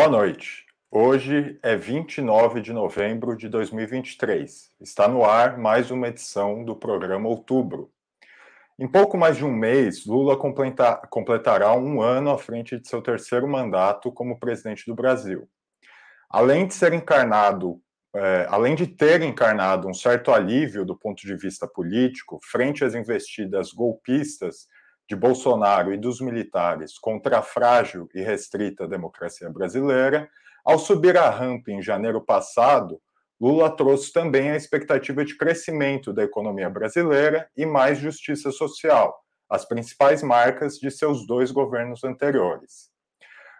[0.00, 0.64] Boa noite.
[0.90, 4.70] Hoje é 29 de novembro de 2023.
[4.80, 7.92] Está no ar mais uma edição do programa Outubro.
[8.78, 13.46] Em pouco mais de um mês, Lula completará um ano à frente de seu terceiro
[13.46, 15.46] mandato como presidente do Brasil.
[16.30, 17.78] Além de ser encarnado,
[18.16, 22.94] é, além de ter encarnado um certo alívio do ponto de vista político frente às
[22.94, 24.66] investidas golpistas
[25.10, 30.30] de Bolsonaro e dos militares contra a frágil e restrita democracia brasileira,
[30.64, 33.02] ao subir a rampa em janeiro passado,
[33.40, 39.64] Lula trouxe também a expectativa de crescimento da economia brasileira e mais justiça social, as
[39.64, 42.88] principais marcas de seus dois governos anteriores.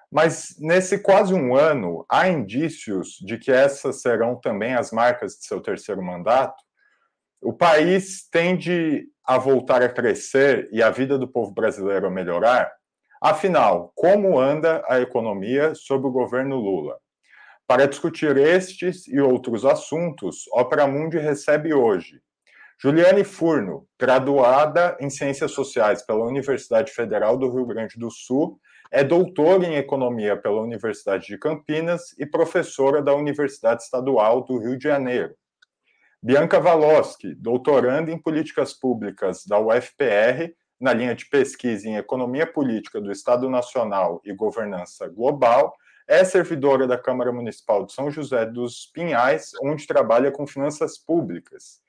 [0.09, 5.47] Mas nesse quase um ano, há indícios de que essas serão também as marcas de
[5.47, 6.63] seu terceiro mandato?
[7.43, 12.69] O país tende a voltar a crescer e a vida do povo brasileiro a melhorar?
[13.23, 16.99] Afinal, como anda a economia sob o governo Lula?
[17.65, 22.21] Para discutir estes e outros assuntos, Opera Mundi recebe hoje
[22.83, 28.59] Juliane Furno, graduada em Ciências Sociais pela Universidade Federal do Rio Grande do Sul,
[28.91, 34.77] é doutora em Economia pela Universidade de Campinas e professora da Universidade Estadual do Rio
[34.77, 35.37] de Janeiro.
[36.23, 43.01] Bianca Valoski, doutoranda em Políticas Públicas da UFPR, na linha de pesquisa em Economia Política
[43.01, 45.75] do Estado Nacional e Governança Global,
[46.07, 51.81] é servidora da Câmara Municipal de São José dos Pinhais, onde trabalha com finanças públicas.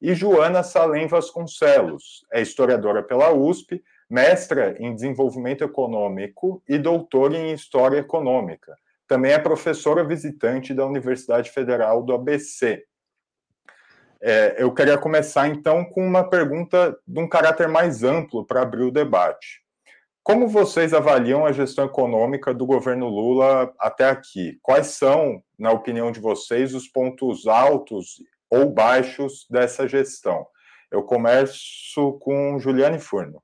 [0.00, 7.52] E Joana Salem Vasconcelos, é historiadora pela USP, mestra em Desenvolvimento Econômico e doutora em
[7.52, 8.72] História Econômica.
[9.08, 12.84] Também é professora visitante da Universidade Federal do ABC.
[14.22, 18.82] É, eu queria começar, então, com uma pergunta de um caráter mais amplo para abrir
[18.82, 19.62] o debate.
[20.22, 24.58] Como vocês avaliam a gestão econômica do governo Lula até aqui?
[24.62, 30.46] Quais são, na opinião de vocês, os pontos altos ou baixos dessa gestão?
[30.90, 33.42] Eu começo com Juliane Furno.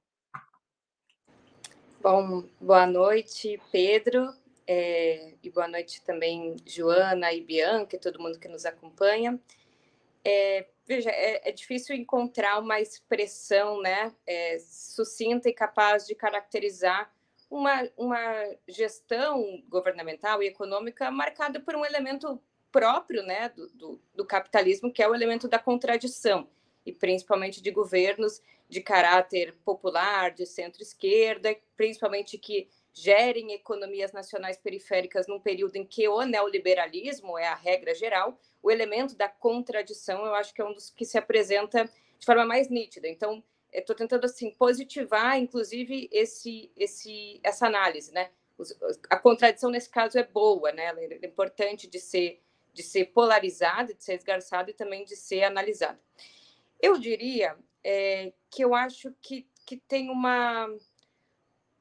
[2.03, 4.29] Bom, boa noite, Pedro,
[4.67, 9.41] é, e boa noite também, Joana e Bianca e todo mundo que nos acompanha.
[10.29, 17.15] É, veja, é, é, difícil encontrar uma expressão né, é, sucinta e capaz de caracterizar
[17.49, 18.21] uma, uma
[18.67, 22.43] gestão governamental e econômica marcada por um elemento
[22.73, 26.49] próprio né, do, do, do capitalismo, que é o elemento da contradição,
[26.85, 35.29] e principalmente de governos de caráter popular, de centro-esquerda, principalmente que gerem economias nacionais periféricas
[35.29, 40.35] num período em que o neoliberalismo é a regra geral, o elemento da contradição eu
[40.35, 41.89] acho que é um dos que se apresenta
[42.19, 43.07] de forma mais nítida.
[43.07, 43.41] Então,
[43.73, 48.29] estou tentando assim positivar, inclusive esse, esse, essa análise, né?
[49.09, 50.87] A contradição nesse caso é boa, né?
[50.87, 55.45] Ela é importante de ser de ser polarizada, de ser esgarçada e também de ser
[55.45, 55.99] analisada.
[56.79, 60.69] Eu diria é, que eu acho que, que tem uma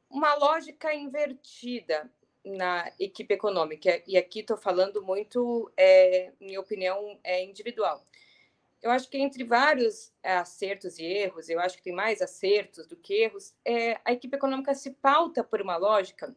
[0.07, 2.09] uma lógica invertida
[2.45, 8.05] na equipe econômica, e aqui estou falando muito, é, minha opinião é individual.
[8.81, 12.95] Eu acho que entre vários acertos e erros, eu acho que tem mais acertos do
[12.95, 16.35] que erros, é, a equipe econômica se pauta por uma lógica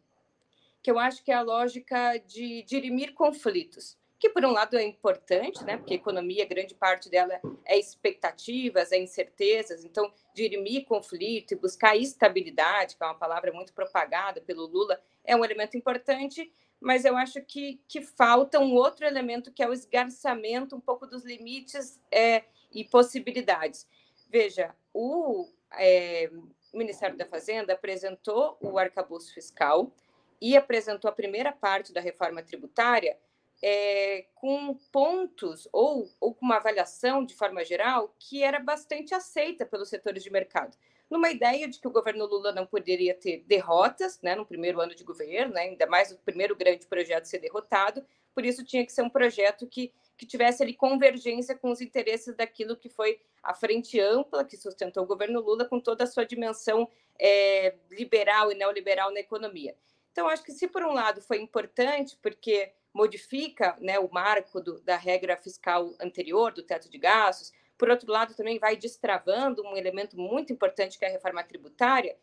[0.83, 4.83] que eu acho que é a lógica de dirimir conflitos que por um lado é
[4.83, 5.77] importante, né?
[5.77, 12.97] Porque economia, grande parte dela é expectativas, é incertezas, então dirimir conflito e buscar estabilidade,
[12.97, 17.41] que é uma palavra muito propagada pelo Lula, é um elemento importante, mas eu acho
[17.43, 22.45] que, que falta um outro elemento que é o esgarçamento um pouco dos limites é,
[22.73, 23.87] e possibilidades.
[24.29, 26.31] Veja, o é,
[26.75, 29.93] Ministério da Fazenda apresentou o arcabouço fiscal
[30.41, 33.17] e apresentou a primeira parte da reforma tributária
[33.63, 39.67] é, com pontos ou, ou com uma avaliação de forma geral que era bastante aceita
[39.67, 40.77] pelos setores de mercado.
[41.11, 44.95] Numa ideia de que o governo Lula não poderia ter derrotas né, no primeiro ano
[44.95, 48.93] de governo, né, ainda mais o primeiro grande projeto ser derrotado, por isso tinha que
[48.93, 53.55] ser um projeto que, que tivesse ali convergência com os interesses daquilo que foi a
[53.55, 56.89] frente ampla que sustentou o governo Lula com toda a sua dimensão
[57.19, 59.75] é, liberal e neoliberal na economia.
[60.13, 64.81] Então, acho que se por um lado foi importante, porque modifica né, o marco do,
[64.81, 67.53] da regra fiscal anterior, do teto de gastos.
[67.79, 72.17] Por outro lado, também vai destravando um elemento muito importante que é a reforma tributária.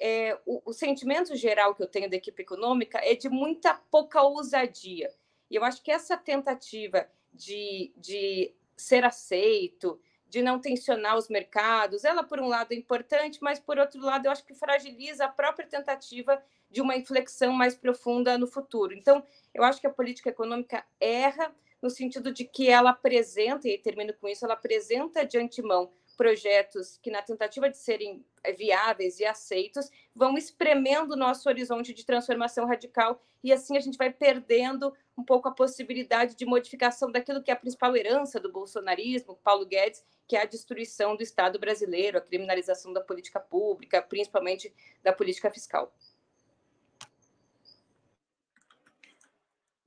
[0.00, 4.22] É, o, o sentimento geral que eu tenho da equipe econômica é de muita pouca
[4.22, 5.12] ousadia.
[5.50, 10.00] E eu acho que essa tentativa de, de ser aceito,
[10.30, 12.04] de não tensionar os mercados.
[12.04, 15.28] Ela, por um lado, é importante, mas, por outro lado, eu acho que fragiliza a
[15.28, 16.42] própria tentativa
[16.72, 18.94] de uma inflexão mais profunda no futuro.
[18.94, 19.22] Então,
[19.54, 24.14] eu acho que a política econômica erra no sentido de que ela apresenta, e termino
[24.14, 29.24] com isso, ela apresenta de antemão projetos que, na tentativa de serem eh, viáveis e
[29.24, 34.94] aceitos, vão espremendo o nosso horizonte de transformação radical e assim a gente vai perdendo
[35.18, 39.66] um pouco a possibilidade de modificação daquilo que é a principal herança do bolsonarismo, Paulo
[39.66, 44.72] Guedes, que é a destruição do Estado brasileiro, a criminalização da política pública, principalmente
[45.02, 45.92] da política fiscal.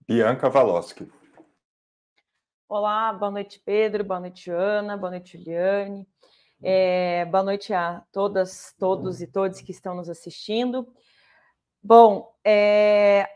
[0.08, 1.12] Bianca Valoschi.
[2.70, 6.08] Olá, boa noite, Pedro, boa noite, Ana, boa noite, Juliane.
[6.62, 10.88] É, boa noite a todas, todos e todas que estão nos assistindo.
[11.82, 13.28] Bom, é,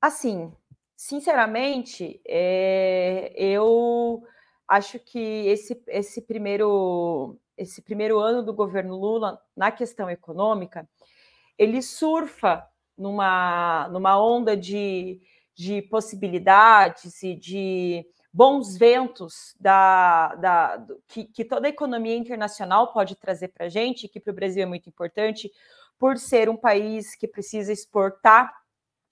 [0.00, 0.50] assim,
[0.96, 4.22] sinceramente, é, eu
[4.66, 10.88] acho que esse, esse, primeiro, esse primeiro ano do governo Lula na questão econômica,
[11.58, 12.66] ele surfa
[12.96, 15.20] numa, numa onda de,
[15.58, 23.16] de possibilidades e de bons ventos da, da que, que, toda a economia internacional pode
[23.16, 25.50] trazer para a gente, que para o Brasil é muito importante,
[25.98, 28.54] por ser um país que precisa exportar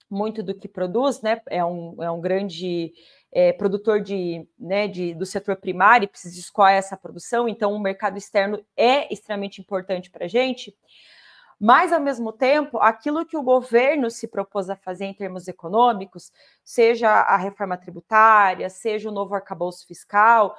[0.08, 1.40] muito do que produz, né?
[1.50, 2.92] É um, é um grande
[3.32, 7.80] é, produtor de, né, de, do setor primário e precisa escoar essa produção, então o
[7.80, 10.72] mercado externo é extremamente importante para a gente.
[11.58, 16.30] Mas, ao mesmo tempo, aquilo que o governo se propôs a fazer em termos econômicos,
[16.62, 20.54] seja a reforma tributária, seja o novo arcabouço fiscal,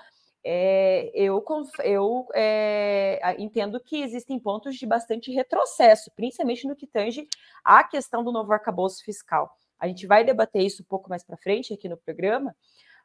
[0.50, 1.44] é, eu,
[1.84, 7.28] eu é, entendo que existem pontos de bastante retrocesso, principalmente no que tange
[7.64, 9.54] à questão do novo arcabouço fiscal.
[9.78, 12.56] A gente vai debater isso um pouco mais para frente aqui no programa,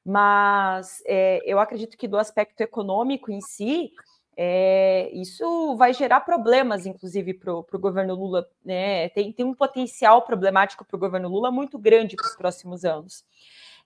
[0.04, 3.90] mas é, eu acredito que do aspecto econômico em si,
[4.36, 8.48] é, isso vai gerar problemas, inclusive, para o governo Lula.
[8.64, 9.08] Né?
[9.10, 13.24] Tem, tem um potencial problemático para o governo Lula muito grande para os próximos anos.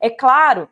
[0.00, 0.68] É claro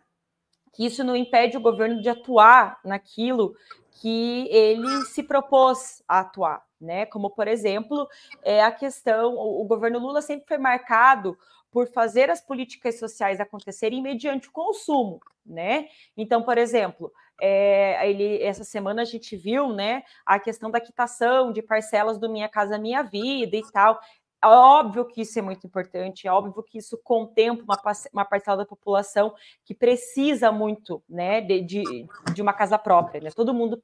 [0.73, 3.56] que isso não impede o governo de atuar naquilo
[4.00, 7.06] que ele se propôs a atuar, né?
[7.06, 8.09] Como, por exemplo,
[8.43, 11.38] é a questão, o, governo Lula sempre foi marcado
[11.71, 15.88] por fazer as políticas sociais acontecerem mediante o consumo, né?
[16.17, 21.53] Então, por exemplo, é, ele, essa semana a gente viu, né, a questão da quitação
[21.53, 23.99] de parcelas do Minha Casa Minha Vida e tal.
[24.45, 28.67] Óbvio que isso é muito importante, é óbvio que isso contempla uma, uma parcela da
[28.67, 29.35] população
[29.65, 33.31] que precisa muito, né, de, de, de uma casa própria, né?
[33.31, 33.83] Todo mundo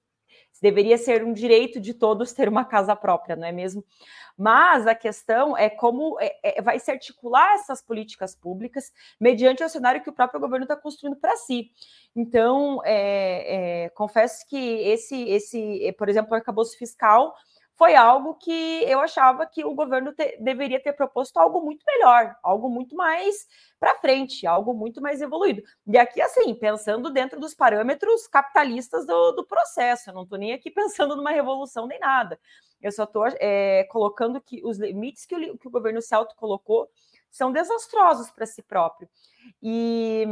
[0.60, 3.84] deveria ser um direito de todos ter uma casa própria, não é mesmo?
[4.36, 9.68] Mas a questão é como é, é, vai se articular essas políticas públicas mediante o
[9.68, 11.70] cenário que o próprio governo está construindo para si.
[12.16, 17.34] Então, é, é, confesso que esse, esse, por exemplo, o arcabouço fiscal
[17.80, 22.36] foi algo que eu achava que o governo te, deveria ter proposto algo muito melhor,
[22.42, 23.48] algo muito mais
[23.78, 25.62] para frente, algo muito mais evoluído.
[25.86, 30.52] E aqui, assim, pensando dentro dos parâmetros capitalistas do, do processo, eu não estou nem
[30.52, 32.38] aqui pensando numa revolução nem nada.
[32.82, 36.86] Eu só estou é, colocando que os limites que o, que o governo Celto colocou
[37.30, 39.08] são desastrosos para si próprio.
[39.62, 40.26] E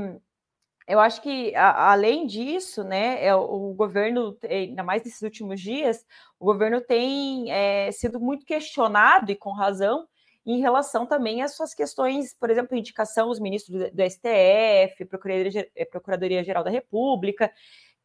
[0.88, 6.04] eu acho que, a, além disso, né, é, o governo, ainda mais nesses últimos dias,
[6.40, 10.08] o governo tem é, sido muito questionado, e com razão,
[10.46, 15.68] em relação também às suas questões, por exemplo, indicação os ministros do, do STF, Procuradoria-Geral
[15.90, 17.52] Procuradoria da República,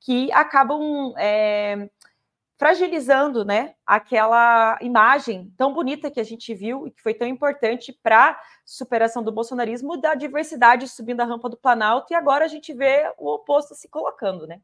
[0.02, 1.90] que acabam é,
[2.58, 7.92] fragilizando né, aquela imagem tão bonita que a gente viu e que foi tão importante
[7.92, 12.48] para a superação do bolsonarismo, da diversidade subindo a rampa do Planalto, e agora a
[12.48, 14.62] gente vê o oposto se colocando, né?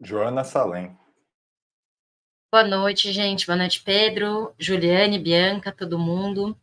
[0.00, 0.96] Joana Salem.
[2.50, 3.46] Boa noite, gente.
[3.46, 6.56] Boa noite, Pedro, Juliane, Bianca, todo mundo.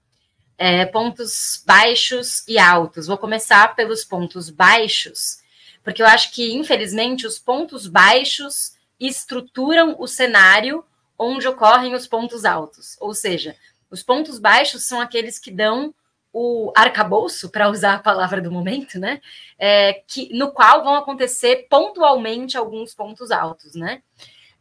[0.58, 3.08] É, pontos baixos e altos.
[3.08, 5.45] Vou começar pelos pontos baixos
[5.86, 10.84] porque eu acho que, infelizmente, os pontos baixos estruturam o cenário
[11.18, 12.98] onde ocorrem os pontos altos.
[13.00, 13.56] Ou seja,
[13.90, 15.94] os pontos baixos são aqueles que dão
[16.34, 19.22] o arcabouço, para usar a palavra do momento, né?
[19.58, 24.02] É, que, no qual vão acontecer pontualmente alguns pontos altos, né?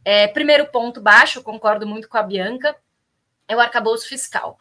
[0.05, 2.77] É, primeiro ponto baixo, concordo muito com a Bianca,
[3.47, 4.57] é o arcabouço fiscal.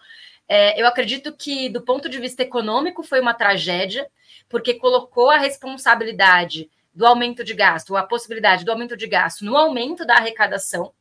[0.49, 4.07] É, eu acredito que, do ponto de vista econômico, foi uma tragédia,
[4.49, 9.57] porque colocou a responsabilidade do aumento de gasto, a possibilidade do aumento de gasto no
[9.57, 10.93] aumento da arrecadação.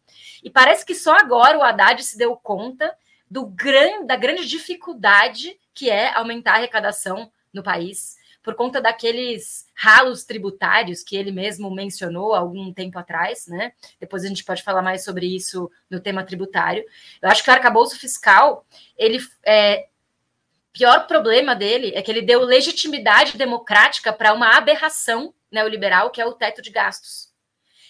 [0.43, 2.95] E parece que só agora o Haddad se deu conta
[3.29, 9.65] do gran, da grande dificuldade que é aumentar a arrecadação no país, por conta daqueles
[9.73, 13.71] ralos tributários que ele mesmo mencionou algum tempo atrás, né?
[13.99, 16.83] Depois a gente pode falar mais sobre isso no tema tributário.
[17.21, 18.65] Eu acho que o arcabouço fiscal,
[18.97, 19.87] ele é,
[20.73, 26.25] pior problema dele é que ele deu legitimidade democrática para uma aberração neoliberal, que é
[26.25, 27.31] o teto de gastos.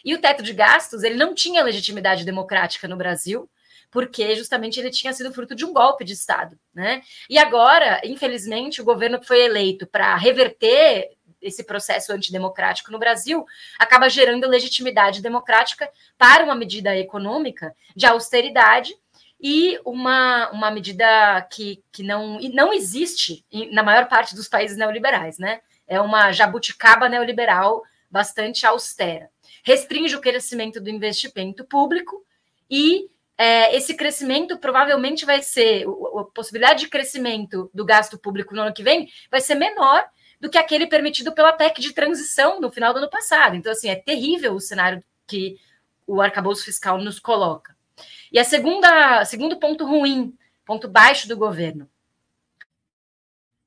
[0.05, 3.50] E o teto de gastos, ele não tinha legitimidade democrática no Brasil,
[3.93, 7.03] porque justamente ele tinha sido fruto de um golpe de Estado, né?
[7.29, 13.45] E agora, infelizmente, o governo que foi eleito para reverter esse processo antidemocrático no Brasil
[13.77, 18.95] acaba gerando legitimidade democrática para uma medida econômica de austeridade
[19.39, 25.38] e uma, uma medida que, que não, não existe na maior parte dos países neoliberais,
[25.38, 25.59] né?
[25.85, 29.29] É uma jabuticaba neoliberal bastante austera.
[29.63, 32.25] Restringe o crescimento do investimento público
[32.71, 38.62] e é, esse crescimento provavelmente vai ser, a possibilidade de crescimento do gasto público no
[38.62, 40.06] ano que vem vai ser menor
[40.40, 43.56] do que aquele permitido pela PEC de transição no final do ano passado.
[43.56, 45.58] Então, assim, é terrível o cenário que
[46.06, 47.75] o arcabouço fiscal nos coloca.
[48.32, 51.90] E a segunda, segundo ponto ruim, ponto baixo do governo,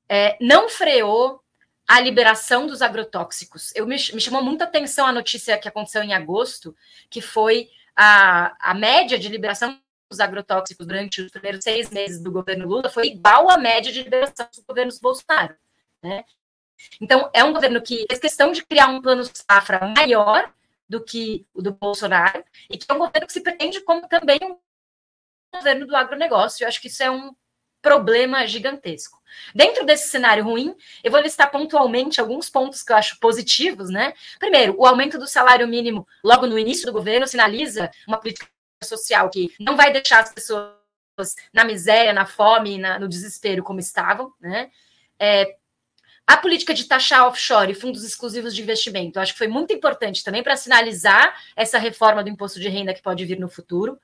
[0.07, 1.41] é, não freou
[1.87, 3.73] a liberação dos agrotóxicos.
[3.75, 6.75] Eu me, me chamou muita atenção a notícia que aconteceu em agosto,
[7.09, 12.31] que foi a, a média de liberação dos agrotóxicos durante os primeiros seis meses do
[12.31, 15.55] governo Lula foi igual à média de liberação dos governos Bolsonaro.
[16.01, 16.23] Né?
[17.01, 20.53] Então, é um governo que fez questão de criar um plano safra maior
[20.87, 24.39] do que o do Bolsonaro, e que é um governo que se pretende como também
[24.41, 24.57] um
[25.53, 26.63] governo do agronegócio.
[26.63, 27.35] Eu acho que isso é um
[27.87, 29.17] problema gigantesco.
[29.55, 34.13] Dentro desse cenário ruim, eu vou listar pontualmente alguns pontos que eu acho positivos, né?
[34.39, 38.45] Primeiro, o aumento do salário mínimo logo no início do governo sinaliza uma política
[38.83, 40.75] social que não vai deixar as pessoas
[41.53, 44.69] na miséria, na fome, na, no desespero como estavam, né?
[45.17, 45.55] É,
[46.25, 50.25] a política de taxar offshore e fundos exclusivos de investimento, acho que foi muito importante
[50.25, 53.97] também para sinalizar essa reforma do imposto de renda que pode vir no futuro.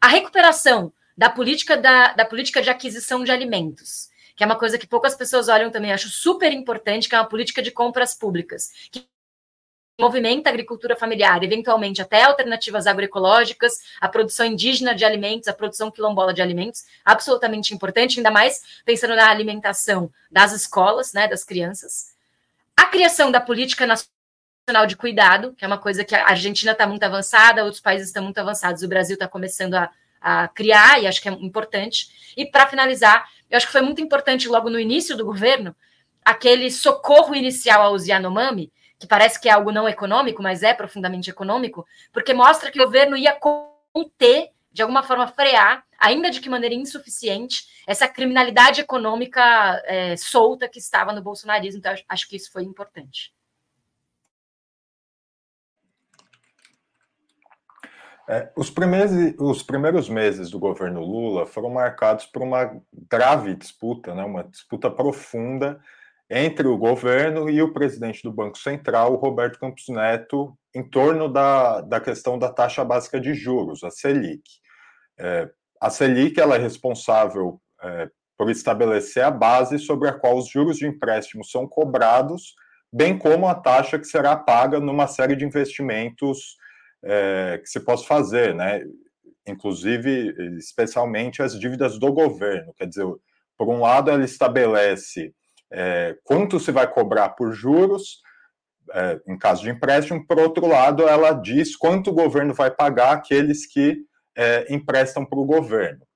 [0.00, 4.76] A recuperação da política, da, da política de aquisição de alimentos, que é uma coisa
[4.76, 8.70] que poucas pessoas olham também, acho super importante, que é uma política de compras públicas,
[8.90, 9.06] que
[9.98, 15.90] movimenta a agricultura familiar, eventualmente até alternativas agroecológicas, a produção indígena de alimentos, a produção
[15.90, 22.14] quilombola de alimentos, absolutamente importante, ainda mais pensando na alimentação das escolas, né, das crianças.
[22.76, 26.86] A criação da política nacional de cuidado, que é uma coisa que a Argentina está
[26.86, 29.90] muito avançada, outros países estão muito avançados, o Brasil está começando a,
[30.26, 32.34] a criar, e acho que é importante.
[32.36, 35.74] E para finalizar, eu acho que foi muito importante logo no início do governo,
[36.24, 41.30] aquele socorro inicial aos Yanomami, que parece que é algo não econômico, mas é profundamente
[41.30, 46.50] econômico, porque mostra que o governo ia conter, de alguma forma frear, ainda de que
[46.50, 51.78] maneira insuficiente, essa criminalidade econômica é, solta que estava no bolsonarismo.
[51.78, 53.32] Então, acho que isso foi importante.
[58.28, 64.14] É, os, primeiros, os primeiros meses do governo Lula foram marcados por uma grave disputa,
[64.14, 65.80] né, uma disputa profunda
[66.28, 71.80] entre o governo e o presidente do Banco Central, Roberto Campos Neto, em torno da,
[71.80, 74.42] da questão da taxa básica de juros, a Selic.
[75.16, 75.48] É,
[75.80, 80.78] a Selic ela é responsável é, por estabelecer a base sobre a qual os juros
[80.78, 82.56] de empréstimo são cobrados,
[82.92, 86.56] bem como a taxa que será paga numa série de investimentos
[87.02, 88.82] é, que se possa fazer, né?
[89.46, 92.74] inclusive, especialmente as dívidas do governo.
[92.74, 93.06] Quer dizer,
[93.56, 95.32] por um lado, ela estabelece
[95.70, 98.20] é, quanto se vai cobrar por juros,
[98.92, 103.12] é, em caso de empréstimo, por outro lado, ela diz quanto o governo vai pagar
[103.12, 104.04] aqueles que
[104.68, 106.06] emprestam para o governo.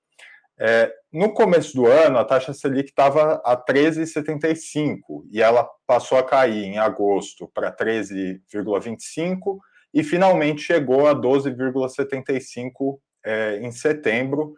[0.62, 6.22] É, no começo do ano, a taxa Selic estava a 13,75 e ela passou a
[6.22, 9.58] cair em agosto para 13,25
[9.92, 14.54] e finalmente chegou a 12,75 é, em setembro,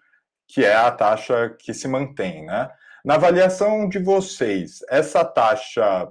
[0.47, 2.71] que é a taxa que se mantém, né?
[3.05, 6.09] Na avaliação de vocês, essa taxa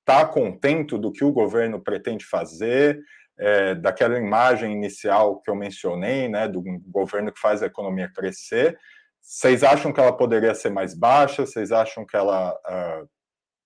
[0.00, 3.00] está contento do que o governo pretende fazer,
[3.38, 8.78] é, daquela imagem inicial que eu mencionei, né, do governo que faz a economia crescer?
[9.20, 11.44] Vocês acham que ela poderia ser mais baixa?
[11.44, 12.56] Vocês acham que ela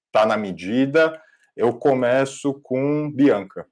[0.07, 1.21] está uh, na medida?
[1.55, 3.67] Eu começo com Bianca.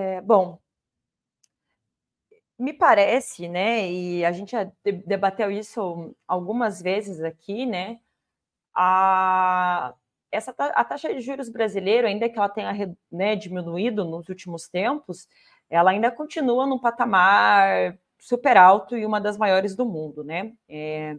[0.00, 0.58] É, bom,
[2.58, 4.70] me parece, né, e a gente já
[5.06, 7.98] debateu isso algumas vezes aqui, né,
[8.74, 9.94] a,
[10.32, 15.28] essa, a taxa de juros brasileira, ainda que ela tenha né, diminuído nos últimos tempos,
[15.70, 20.52] ela ainda continua num patamar super alto e uma das maiores do mundo, né?
[20.68, 21.16] É,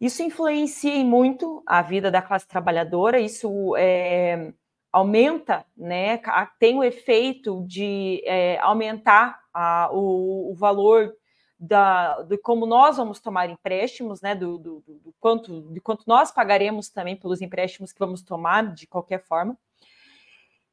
[0.00, 4.52] Isso influencia muito a vida da classe trabalhadora, isso é,
[4.92, 6.20] aumenta, né,
[6.58, 11.14] tem o efeito de é, aumentar a, o, o, valor
[11.58, 16.32] da, de como nós vamos tomar empréstimos, né, do, do, do, quanto, de quanto nós
[16.32, 19.56] pagaremos também pelos empréstimos que vamos tomar, de qualquer forma.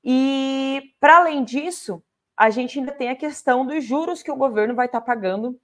[0.03, 2.01] E, para além disso,
[2.35, 5.59] a gente ainda tem a questão dos juros que o governo vai estar pagando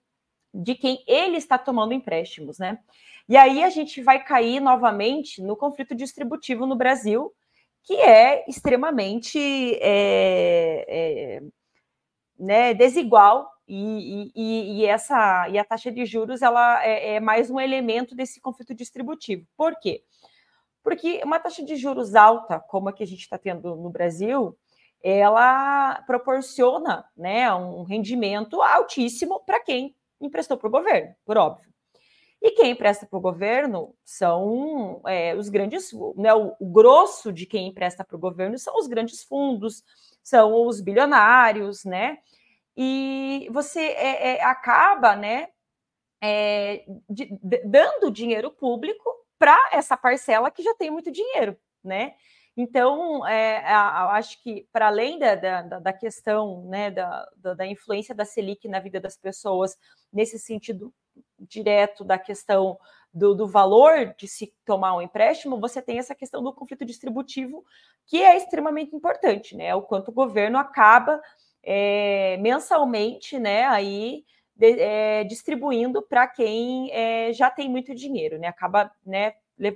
[0.54, 2.80] de quem ele está tomando empréstimos, né?
[3.28, 7.34] E aí a gente vai cair novamente no conflito distributivo no Brasil,
[7.84, 9.38] que é extremamente
[9.82, 11.42] é, é,
[12.40, 17.50] né, desigual e, e, e, essa e a taxa de juros ela é, é, mais
[17.50, 19.46] um elemento desse conflito distributivo.
[19.56, 20.04] Por quê?
[20.84, 24.58] Porque uma taxa de juros alta, como a que a gente está tendo no Brasil,
[25.02, 31.73] ela proporciona né, um rendimento altíssimo para quem emprestou para o governo, por óbvio.
[32.44, 37.46] E quem empresta para o governo são é, os grandes, né, o, o, grosso de
[37.46, 39.82] quem empresta para o governo são os grandes fundos,
[40.22, 42.18] são os bilionários, né?
[42.76, 45.48] E você é, é, acaba, né,
[46.22, 49.10] é, de, de, dando dinheiro público
[49.40, 52.14] para essa parcela que já tem muito dinheiro, né?
[52.58, 58.26] Então, é, acho que, para além da, da, da questão né, da, da, influência da
[58.26, 59.78] Selic na vida das pessoas,
[60.12, 60.94] nesse sentido
[61.48, 62.78] direto da questão
[63.14, 67.64] do, do, valor de se tomar um empréstimo, você tem essa questão do conflito distributivo,
[68.08, 69.74] que é extremamente importante, né?
[69.76, 71.22] O quanto o governo acaba
[71.62, 78.48] é, mensalmente, né, aí de, é, distribuindo para quem é, já tem muito dinheiro, né?
[78.48, 79.34] Acaba né,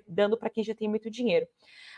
[0.08, 1.48] dando para quem já tem muito dinheiro.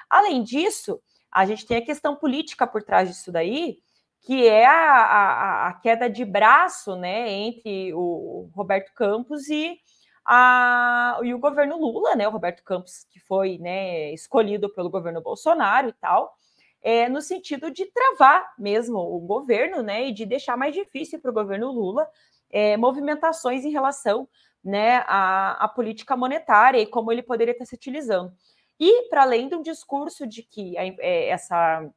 [0.09, 3.79] Além disso, a gente tem a questão política por trás disso daí,
[4.21, 9.77] que é a, a, a queda de braço né, entre o Roberto Campos e,
[10.25, 12.27] a, e o governo Lula, né?
[12.27, 16.33] O Roberto Campos, que foi né, escolhido pelo governo Bolsonaro e tal,
[16.81, 20.07] é, no sentido de travar mesmo o governo, né?
[20.07, 22.07] E de deixar mais difícil para o governo Lula
[22.51, 24.27] é, movimentações em relação
[24.63, 28.33] né, à, à política monetária e como ele poderia estar se utilizando.
[28.79, 31.89] E para além do discurso de que é, essa,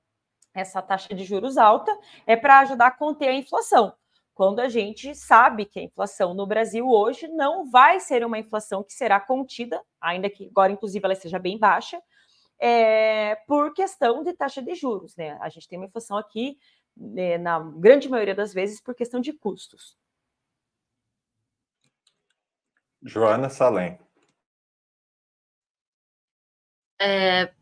[0.54, 3.94] essa taxa de juros alta é para ajudar a conter a inflação,
[4.34, 8.82] quando a gente sabe que a inflação no Brasil hoje não vai ser uma inflação
[8.82, 12.02] que será contida, ainda que agora, inclusive, ela seja bem baixa,
[12.58, 15.14] é, por questão de taxa de juros.
[15.16, 15.36] Né?
[15.40, 16.58] A gente tem uma inflação aqui,
[16.96, 19.96] né, na grande maioria das vezes, por questão de custos.
[23.02, 23.98] Joana Salem
[27.02, 27.52] é,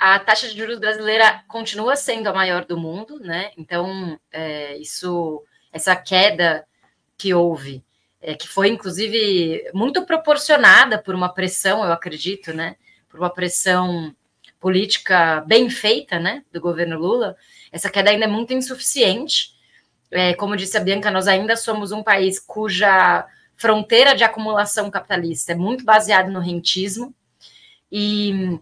[0.00, 3.50] a taxa de juros brasileira continua sendo a maior do mundo, né?
[3.54, 6.66] Então, é, isso, essa queda
[7.18, 7.84] que houve,
[8.18, 12.76] é, que foi inclusive muito proporcionada por uma pressão, eu acredito, né?
[13.10, 14.16] Por uma pressão
[14.58, 16.44] política bem feita, né?
[16.50, 17.36] Do governo Lula,
[17.70, 19.54] essa queda ainda é muito insuficiente.
[20.10, 25.52] É, como disse a Bianca, nós ainda somos um país cuja fronteira de acumulação capitalista
[25.52, 27.14] é muito baseada no rentismo
[27.92, 28.58] e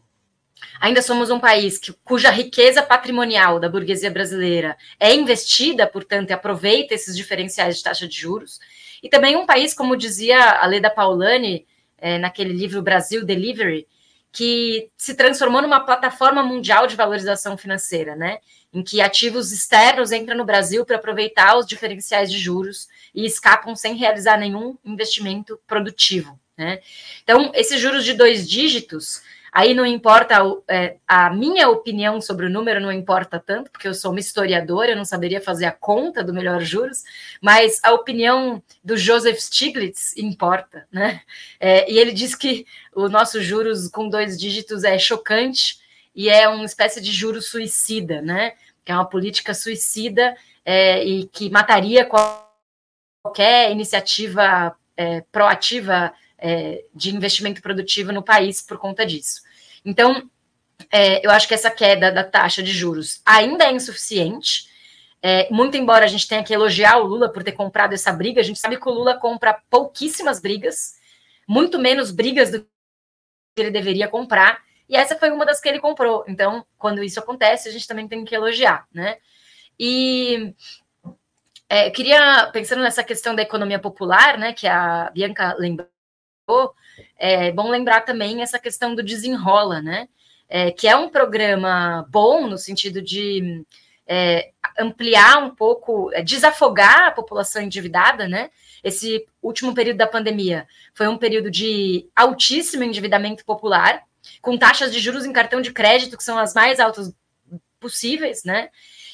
[0.80, 6.32] Ainda somos um país que, cuja riqueza patrimonial da burguesia brasileira é investida, portanto, e
[6.32, 8.60] aproveita esses diferenciais de taxa de juros.
[9.02, 11.66] E também um país, como dizia a Leda Paulani,
[11.98, 13.86] é, naquele livro Brasil Delivery,
[14.30, 18.38] que se transformou numa plataforma mundial de valorização financeira, né?
[18.72, 23.74] Em que ativos externos entram no Brasil para aproveitar os diferenciais de juros e escapam
[23.74, 26.38] sem realizar nenhum investimento produtivo.
[26.56, 26.80] Né?
[27.22, 30.36] Então, esses juros de dois dígitos Aí não importa
[30.68, 34.90] é, a minha opinião sobre o número, não importa tanto, porque eu sou uma historiadora,
[34.90, 37.02] eu não saberia fazer a conta do melhor juros,
[37.40, 41.22] mas a opinião do Joseph Stiglitz importa, né?
[41.58, 45.78] É, e ele diz que o nosso juros com dois dígitos é chocante
[46.14, 48.52] e é uma espécie de juros suicida, né?
[48.84, 52.06] Que é uma política suicida é, e que mataria
[53.24, 59.42] qualquer iniciativa é, proativa é, de investimento produtivo no país por conta disso.
[59.84, 60.30] Então,
[60.90, 64.68] é, eu acho que essa queda da taxa de juros ainda é insuficiente.
[65.20, 68.40] É, muito embora a gente tenha que elogiar o Lula por ter comprado essa briga,
[68.40, 70.94] a gente sabe que o Lula compra pouquíssimas brigas,
[71.46, 72.66] muito menos brigas do que
[73.56, 76.24] ele deveria comprar, e essa foi uma das que ele comprou.
[76.28, 79.18] Então, quando isso acontece, a gente também tem que elogiar, né?
[79.78, 80.54] E
[81.68, 85.88] é, queria, pensando nessa questão da economia popular, né, que a Bianca lembrou,
[87.18, 90.08] é bom lembrar também essa questão do desenrola, né?
[90.48, 93.64] É, que é um programa bom no sentido de
[94.06, 98.50] é, ampliar um pouco, é, desafogar a população endividada, né?
[98.82, 104.02] Esse último período da pandemia foi um período de altíssimo endividamento popular,
[104.40, 107.12] com taxas de juros em cartão de crédito que são as mais altas
[107.78, 108.70] possíveis, né?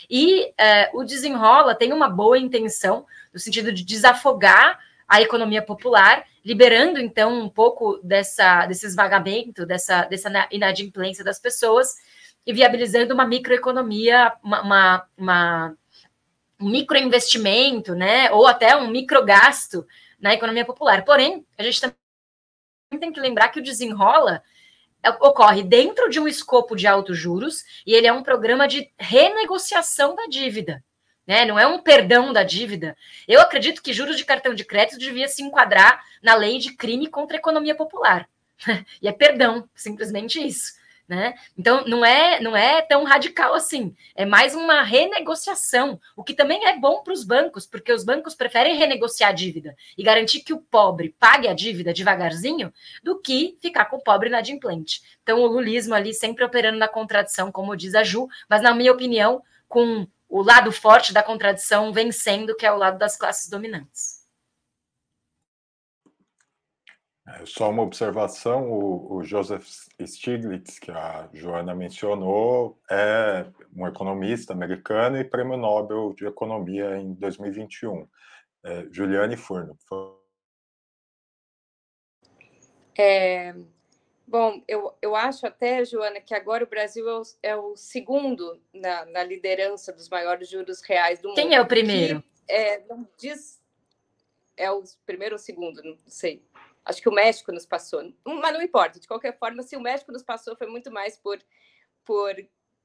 [0.09, 6.25] E é, o desenrola tem uma boa intenção no sentido de desafogar a economia popular,
[6.45, 11.95] liberando então um pouco dessa, desse esvagamento, dessa, dessa inadimplência das pessoas
[12.47, 15.77] e viabilizando uma microeconomia, uma, uma, uma
[16.61, 19.87] um microinvestimento, né, ou até um microgasto
[20.21, 21.05] na economia popular.
[21.05, 21.97] Porém, a gente também
[23.01, 24.43] tem que lembrar que o desenrola
[25.03, 28.91] é, ocorre dentro de um escopo de altos juros e ele é um programa de
[28.99, 30.83] renegociação da dívida.
[31.27, 31.45] Né?
[31.45, 32.97] Não é um perdão da dívida.
[33.27, 37.09] Eu acredito que juros de cartão de crédito devia se enquadrar na lei de crime
[37.09, 38.29] contra a economia popular.
[39.01, 40.73] e é perdão, simplesmente isso.
[41.07, 41.35] Né?
[41.57, 46.65] Então não é não é tão radical assim, é mais uma renegociação, o que também
[46.65, 50.55] é bom para os bancos, porque os bancos preferem renegociar a dívida e garantir que
[50.55, 55.03] o pobre pague a dívida devagarzinho do que ficar com o pobre inadimplente.
[55.23, 58.91] Então o lulismo ali sempre operando na contradição, como diz a Ju, mas na minha
[58.91, 64.25] opinião, com o lado forte da contradição vencendo, que é o lado das classes dominantes.
[67.29, 69.65] É, só uma observação: o, o, Joseph
[70.05, 77.15] Stiglitz, que a Joana mencionou, é um economista americano e prêmio Nobel de Economia em
[77.15, 78.09] 2021.
[78.65, 79.79] É, Juliane Furno.
[82.99, 83.55] É,
[84.27, 88.61] bom, eu, eu acho até, Joana, que agora o Brasil é o, é o segundo
[88.73, 91.37] na, na, liderança dos maiores juros reais do mundo.
[91.37, 92.23] Quem é o primeiro?
[92.47, 93.61] Que, é, não diz.
[94.57, 96.43] É o primeiro ou segundo, não sei.
[96.85, 99.01] Acho que o México nos passou, mas não importa.
[99.01, 101.39] De qualquer forma, se o México nos passou, foi muito mais por,
[102.05, 102.35] por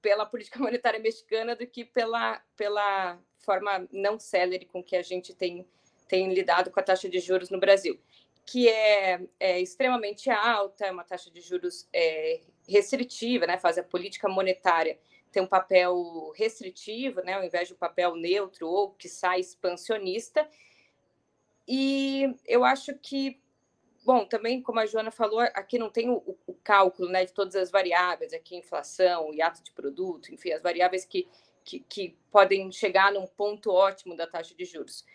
[0.02, 5.34] pela política monetária mexicana do que pela, pela forma não célere com que a gente
[5.34, 5.66] tem,
[6.08, 8.00] tem lidado com a taxa de juros no Brasil,
[8.46, 13.58] que é, é extremamente alta, é uma taxa de juros é, restritiva, né?
[13.58, 14.98] faz a política monetária
[15.32, 17.34] ter um papel restritivo, né?
[17.34, 20.48] ao invés de um papel neutro ou que sai expansionista.
[21.68, 23.40] E eu acho que
[24.06, 27.56] Bom, também, como a Joana falou, aqui não tem o, o cálculo né, de todas
[27.56, 31.28] as variáveis, aqui inflação, hiato de produto, enfim, as variáveis que,
[31.64, 35.06] que, que podem chegar num ponto ótimo da taxa de juros.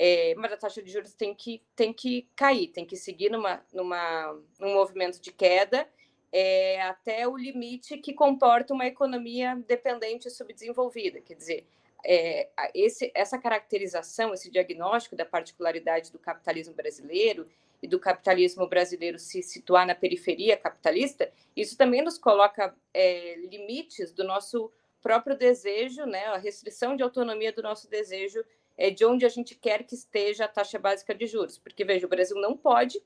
[0.00, 3.60] É, mas a taxa de juros tem que, tem que cair, tem que seguir numa,
[3.72, 5.88] numa, num movimento de queda
[6.32, 11.20] é, até o limite que comporta uma economia dependente e subdesenvolvida.
[11.20, 11.66] Quer dizer,
[12.04, 17.48] é, esse, essa caracterização, esse diagnóstico da particularidade do capitalismo brasileiro
[17.82, 24.12] e do capitalismo brasileiro se situar na periferia capitalista, isso também nos coloca é, limites
[24.12, 28.44] do nosso próprio desejo, né, a restrição de autonomia do nosso desejo
[28.78, 31.58] é, de onde a gente quer que esteja a taxa básica de juros.
[31.58, 33.02] Porque, veja, o Brasil não pode,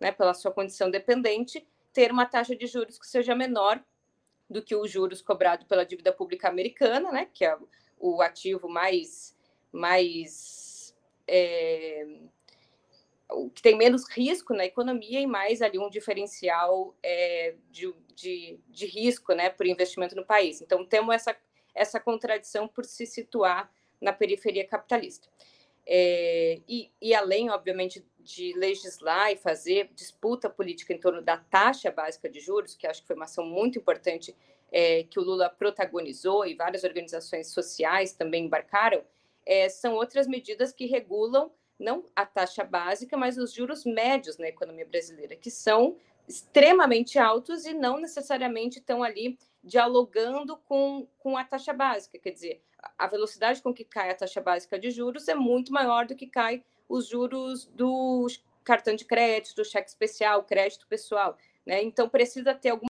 [0.00, 3.84] né, pela sua condição dependente, ter uma taxa de juros que seja menor
[4.48, 7.56] do que os juros cobrados pela dívida pública americana, né, que é
[7.98, 9.36] o ativo mais,
[9.70, 10.96] mais
[11.28, 12.06] é,
[13.30, 18.58] o que tem menos risco na economia e mais ali um diferencial é, de, de,
[18.68, 20.62] de, risco né, por investimento no país.
[20.62, 21.36] Então, temos essa,
[21.74, 23.70] essa contradição por se situar
[24.02, 25.28] na periferia capitalista.
[25.86, 31.90] É, e, e, além, obviamente, de legislar e fazer disputa política em torno da taxa
[31.90, 34.36] básica de juros, que acho que foi uma ação muito importante
[34.70, 39.02] é, que o Lula protagonizou e várias organizações sociais também embarcaram,
[39.44, 44.48] é, são outras medidas que regulam não a taxa básica, mas os juros médios na
[44.48, 45.96] economia brasileira, que são
[46.28, 52.18] extremamente altos e não necessariamente estão ali dialogando com, com a taxa básica.
[52.18, 52.62] Quer dizer,
[52.98, 56.26] a velocidade com que cai a taxa básica de juros é muito maior do que
[56.26, 58.26] cai os juros do
[58.64, 61.36] cartão de crédito, do cheque especial, crédito pessoal.
[61.66, 61.82] Né?
[61.82, 62.88] Então, precisa ter alguma.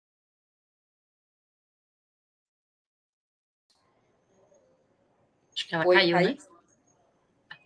[5.54, 6.38] Acho que ela Oi, caiu, né?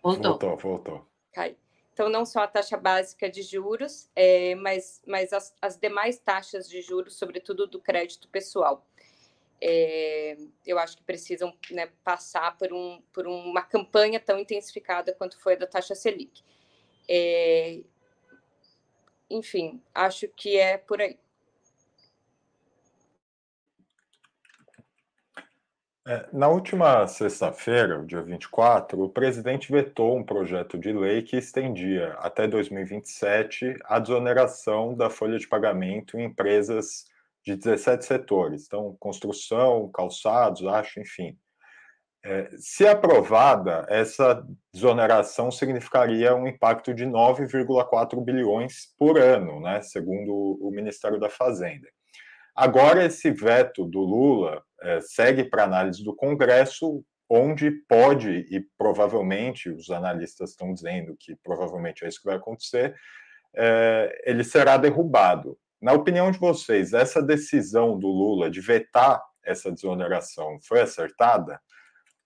[0.02, 0.40] Voltou.
[0.40, 1.56] Voltou, voltou cai.
[1.94, 6.70] Então, não só a taxa básica de juros, é, mas, mas as, as, demais taxas
[6.70, 8.86] de juros, sobretudo do crédito pessoal.
[9.62, 15.40] É, eu acho que precisam né, passar por, um, por uma campanha tão intensificada quanto
[15.40, 16.44] foi a da taxa Selic.
[17.10, 17.82] É,
[19.30, 21.18] enfim, acho que é por aí.
[26.08, 32.14] É, na última sexta-feira, dia 24, o presidente vetou um projeto de lei que estendia
[32.14, 37.06] até 2027 a desoneração da folha de pagamento em empresas
[37.46, 41.38] de 17 setores, então construção, calçados, acho, enfim.
[42.24, 50.58] É, se aprovada, essa desoneração significaria um impacto de 9,4 bilhões por ano, né, segundo
[50.62, 51.88] o Ministério da Fazenda.
[52.54, 59.70] Agora, esse veto do Lula é, segue para análise do Congresso, onde pode, e provavelmente
[59.70, 62.96] os analistas estão dizendo que provavelmente é isso que vai acontecer,
[63.56, 65.58] é, ele será derrubado.
[65.82, 71.60] Na opinião de vocês, essa decisão do Lula de vetar essa desoneração foi acertada?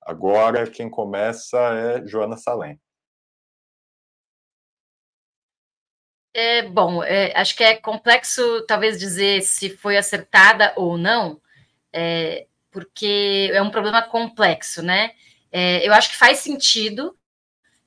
[0.01, 2.79] Agora, quem começa é Joana Salem.
[6.33, 11.39] É, bom, é, acho que é complexo talvez dizer se foi acertada ou não,
[11.93, 15.11] é, porque é um problema complexo, né?
[15.51, 17.15] É, eu acho que faz sentido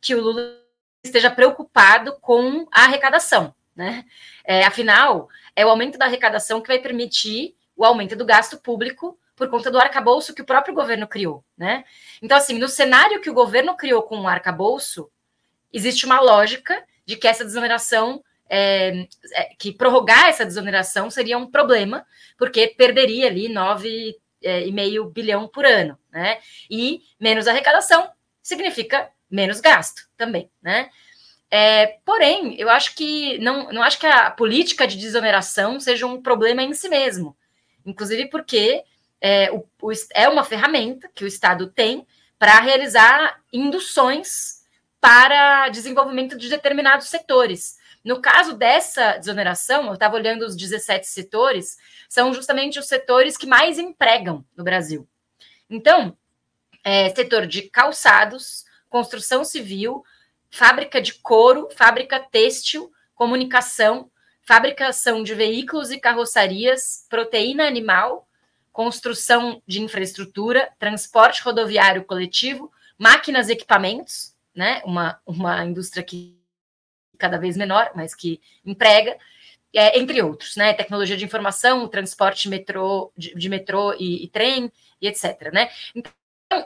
[0.00, 0.64] que o Lula
[1.04, 4.04] esteja preocupado com a arrecadação, né?
[4.46, 9.18] É, afinal, é o aumento da arrecadação que vai permitir o aumento do gasto público
[9.34, 11.84] por conta do arcabouço que o próprio governo criou, né?
[12.22, 15.10] Então, assim, no cenário que o governo criou com o arcabouço,
[15.72, 21.50] existe uma lógica de que essa desoneração é, é, que prorrogar essa desoneração seria um
[21.50, 22.06] problema,
[22.38, 26.38] porque perderia ali 9,5 é, bilhão por ano, né?
[26.70, 28.10] E menos arrecadação
[28.42, 30.88] significa menos gasto também, né?
[31.50, 36.20] É, porém, eu acho que não, não acho que a política de desoneração seja um
[36.20, 37.36] problema em si mesmo,
[37.84, 38.82] inclusive porque
[39.20, 42.06] é, o, o, é uma ferramenta que o Estado tem
[42.38, 44.64] para realizar induções
[45.00, 47.78] para desenvolvimento de determinados setores.
[48.04, 51.76] No caso dessa desoneração, eu estava olhando os 17 setores,
[52.08, 55.08] são justamente os setores que mais empregam no Brasil.
[55.68, 56.16] Então,
[56.84, 60.04] é, setor de calçados, construção civil,
[60.56, 68.26] fábrica de couro, fábrica têxtil, comunicação, fabricação de veículos e carroçarias, proteína animal,
[68.72, 74.80] construção de infraestrutura, transporte rodoviário coletivo, máquinas e equipamentos, né?
[74.86, 76.40] Uma, uma indústria que
[77.18, 79.14] cada vez menor, mas que emprega,
[79.74, 80.72] é, entre outros, né?
[80.72, 85.52] Tecnologia de informação, transporte metrô, de, de metrô e, e, trem, e etc.
[85.52, 85.68] Né?
[85.94, 86.10] Então,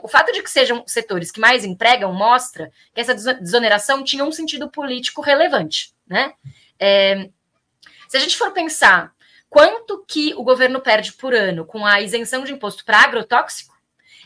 [0.03, 4.31] o fato de que sejam setores que mais empregam mostra que essa desoneração tinha um
[4.31, 5.93] sentido político relevante.
[6.05, 6.33] Né?
[6.79, 7.29] É,
[8.07, 9.13] se a gente for pensar
[9.49, 13.75] quanto que o governo perde por ano com a isenção de imposto para agrotóxico,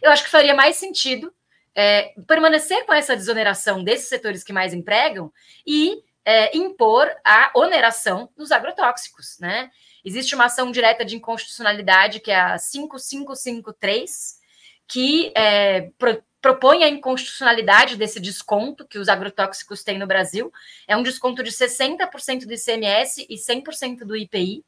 [0.02, 1.34] eu acho que faria mais sentido
[1.74, 5.32] é, permanecer com essa desoneração desses setores que mais empregam
[5.66, 9.70] e é, impor a oneração dos agrotóxicos, né?
[10.04, 14.40] Existe uma ação direta de inconstitucionalidade, que é a 5553,
[14.88, 20.52] que é, pro, propõe a inconstitucionalidade desse desconto que os agrotóxicos têm no Brasil.
[20.88, 24.64] É um desconto de 60% do ICMS e 100% do IPI,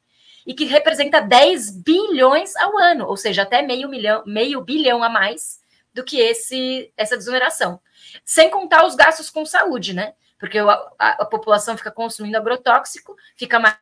[0.46, 5.08] e que representa 10 bilhões ao ano, ou seja, até meio, milhão, meio bilhão a
[5.08, 5.60] mais
[5.92, 7.80] do que esse essa desoneração.
[8.24, 10.14] Sem contar os gastos com saúde, né?
[10.38, 13.76] porque a, a, a população fica consumindo agrotóxico, fica mais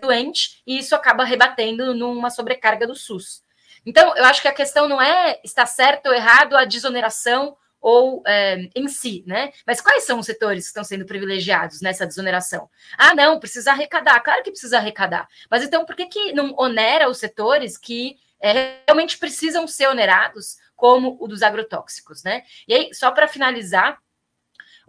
[0.00, 3.41] doente, e isso acaba rebatendo numa sobrecarga do SUS.
[3.84, 8.22] Então, eu acho que a questão não é está certo ou errado a desoneração ou
[8.26, 9.52] é, em si, né?
[9.66, 12.70] Mas quais são os setores que estão sendo privilegiados nessa desoneração?
[12.96, 14.20] Ah, não, precisa arrecadar.
[14.20, 15.28] Claro que precisa arrecadar.
[15.50, 20.56] Mas então, por que, que não onera os setores que é, realmente precisam ser onerados,
[20.76, 22.42] como o dos agrotóxicos, né?
[22.66, 23.98] E aí, só para finalizar,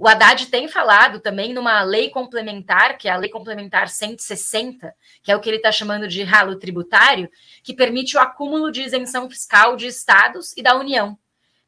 [0.03, 5.31] o Haddad tem falado também numa lei complementar, que é a Lei Complementar 160, que
[5.31, 7.31] é o que ele está chamando de ralo tributário,
[7.63, 11.17] que permite o acúmulo de isenção fiscal de estados e da União.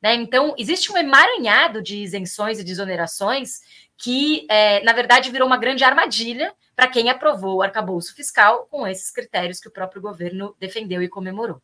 [0.02, 0.15] Né?
[0.15, 3.62] Então, existe um emaranhado de isenções e desonerações
[3.95, 8.86] que, é, na verdade, virou uma grande armadilha para quem aprovou o arcabouço fiscal com
[8.86, 11.62] esses critérios que o próprio governo defendeu e comemorou.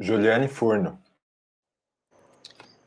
[0.00, 1.00] Juliane Furno.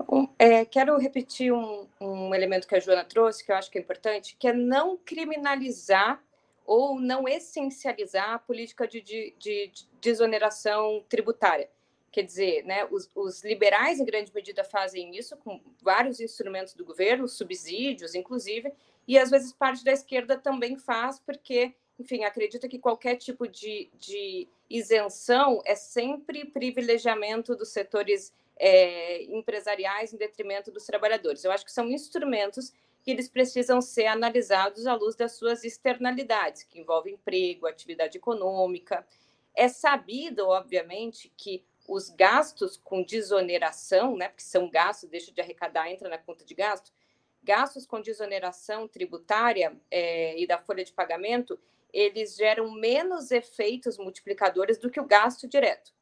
[0.10, 3.78] Um, é, quero repetir um, um elemento que a Joana trouxe, que eu acho que
[3.78, 6.24] é importante, que é não criminalizar
[6.66, 11.70] ou não essencializar a política de, de, de desoneração tributária.
[12.12, 16.86] Quer dizer, né, os, os, liberais, em grande medida, fazem isso com vários instrumentos do
[16.86, 18.72] governo, subsídios, inclusive,
[19.08, 23.90] e às vezes parte da esquerda também faz, porque, enfim, acredita que qualquer tipo de,
[23.98, 31.44] de isenção é sempre privilegiamento dos setores é, empresariais em detrimento dos trabalhadores.
[31.44, 32.72] Eu acho que são instrumentos
[33.04, 39.08] que eles precisam ser analisados à luz das suas externalidades, que envolvem emprego, atividade econômica.
[39.56, 45.90] É sabido, obviamente, que os gastos com desoneração, né, porque são gastos, deixa de arrecadar,
[45.90, 46.92] entra na conta de gasto,
[47.42, 51.58] gastos com desoneração tributária é, e da folha de pagamento,
[51.94, 55.94] eles geram menos efeitos multiplicadores do que o gasto direto.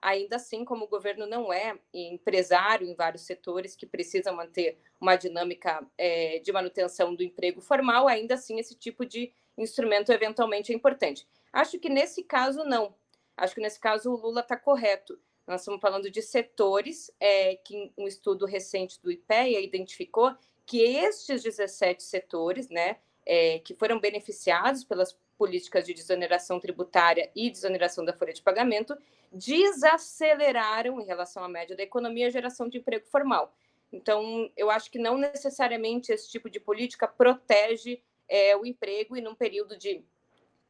[0.00, 5.16] Ainda assim, como o governo não é empresário em vários setores que precisam manter uma
[5.16, 10.74] dinâmica é, de manutenção do emprego formal, ainda assim esse tipo de instrumento eventualmente é
[10.74, 11.26] importante.
[11.52, 12.94] Acho que nesse caso não.
[13.36, 15.18] Acho que nesse caso o Lula está correto.
[15.46, 21.42] Nós estamos falando de setores é, que um estudo recente do IPEA identificou que estes
[21.42, 28.12] 17 setores, né, é, que foram beneficiados pelas políticas de desoneração tributária e desoneração da
[28.12, 28.96] folha de pagamento,
[29.32, 33.54] desaceleraram em relação à média da economia a geração de emprego formal.
[33.92, 39.20] Então, eu acho que não necessariamente esse tipo de política protege é, o emprego e
[39.20, 40.04] num período de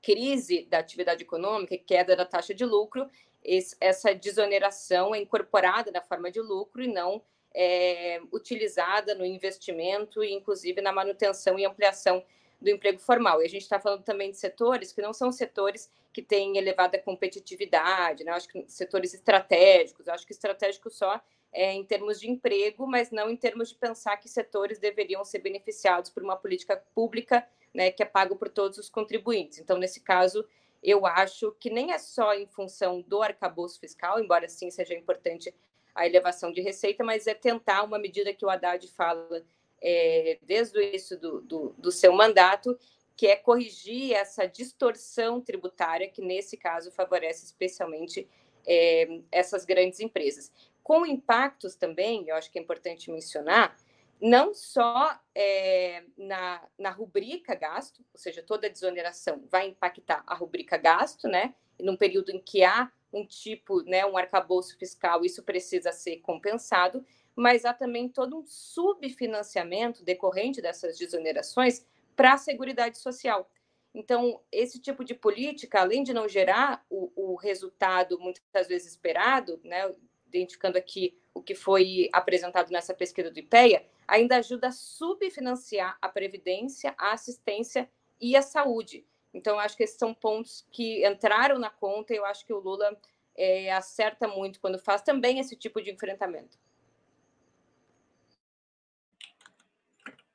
[0.00, 3.11] crise da atividade econômica, queda da taxa de lucro,
[3.42, 7.22] esse, essa desoneração é incorporada na forma de lucro e não
[7.54, 12.24] é, utilizada no investimento e, inclusive, na manutenção e ampliação
[12.61, 13.40] do emprego formal.
[13.40, 16.99] E a gente está falando também de setores que não são setores que têm elevada
[16.99, 18.33] competitividade, né?
[18.33, 21.21] acho que setores estratégicos, acho que estratégico só
[21.53, 25.38] é, em termos de emprego, mas não em termos de pensar que setores deveriam ser
[25.38, 29.59] beneficiados por uma política pública né, que é pago por todos os contribuintes.
[29.59, 30.44] Então, nesse caso,
[30.83, 35.55] eu acho que nem é só em função do arcabouço fiscal, embora sim seja importante
[35.94, 39.44] a elevação de receita, mas é tentar uma medida que o Haddad fala
[39.80, 42.78] é, desde o início do, do, do seu mandato,
[43.16, 48.28] que é corrigir essa distorção tributária que, nesse caso, favorece especialmente
[48.66, 50.52] é, essas grandes empresas.
[50.82, 53.76] Com impactos também, eu acho que é importante mencionar,
[54.20, 60.76] não só é, na, na rubrica gasto, ou seja, toda desoneração vai impactar a rubrica
[60.76, 61.54] gasto, né?
[61.78, 67.04] Num período em que há um tipo, né, um arcabouço fiscal, isso precisa ser compensado,
[67.38, 73.48] mas há também todo um subfinanciamento decorrente dessas desonerações para a Seguridade Social.
[73.94, 79.61] Então, esse tipo de política, além de não gerar o, o resultado muitas vezes esperado,
[79.62, 79.94] né,
[80.27, 86.09] identificando aqui o que foi apresentado nessa pesquisa do IPEA, ainda ajuda a subfinanciar a
[86.09, 87.88] previdência, a assistência
[88.20, 89.07] e a saúde.
[89.33, 92.59] Então, acho que esses são pontos que entraram na conta e eu acho que o
[92.59, 93.01] Lula
[93.37, 96.59] é, acerta muito quando faz também esse tipo de enfrentamento.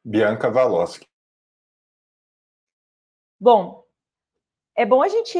[0.03, 1.07] Bianca Valoschi.
[3.39, 3.83] Bom,
[4.75, 5.37] é bom a gente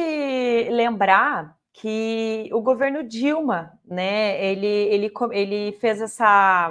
[0.70, 6.70] lembrar que o governo Dilma, né, ele, ele, ele fez essa.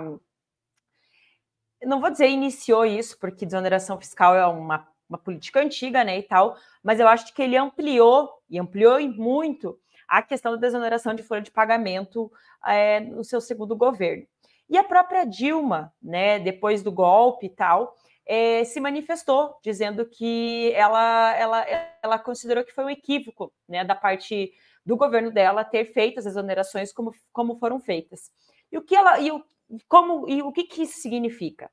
[1.84, 6.24] Não vou dizer iniciou isso, porque desoneração fiscal é uma, uma política antiga, né, e
[6.24, 9.78] tal, mas eu acho que ele ampliou, e ampliou muito,
[10.08, 12.32] a questão da desoneração de folha de pagamento
[12.66, 14.26] é, no seu segundo governo.
[14.70, 17.96] E a própria Dilma, né, depois do golpe e tal,
[18.26, 21.66] é, se manifestou dizendo que ela, ela,
[22.02, 24.54] ela considerou que foi um equívoco né, da parte
[24.86, 28.32] do governo dela ter feito as exonerações como, como foram feitas.
[28.72, 29.44] E o que ela e o,
[29.88, 31.70] como e o que, que isso significa?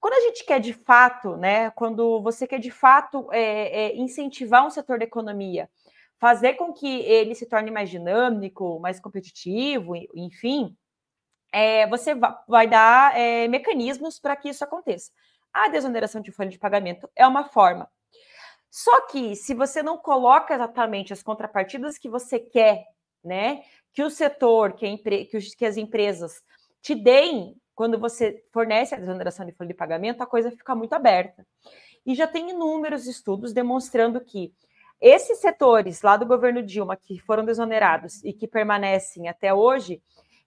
[0.00, 4.64] Quando a gente quer de fato, né, quando você quer de fato é, é, incentivar
[4.64, 5.68] um setor da economia,
[6.18, 10.76] fazer com que ele se torne mais dinâmico, mais competitivo, enfim,
[11.52, 12.12] é, você
[12.46, 15.10] vai dar é, mecanismos para que isso aconteça.
[15.52, 17.88] A desoneração de folha de pagamento é uma forma.
[18.70, 22.84] Só que se você não coloca exatamente as contrapartidas que você quer,
[23.24, 25.24] né, que o setor, que, empre...
[25.24, 25.54] que, os...
[25.54, 26.42] que as empresas
[26.82, 30.94] te deem quando você fornece a desoneração de folha de pagamento, a coisa fica muito
[30.94, 31.46] aberta.
[32.04, 34.52] E já tem inúmeros estudos demonstrando que
[35.00, 40.02] esses setores lá do governo Dilma que foram desonerados e que permanecem até hoje,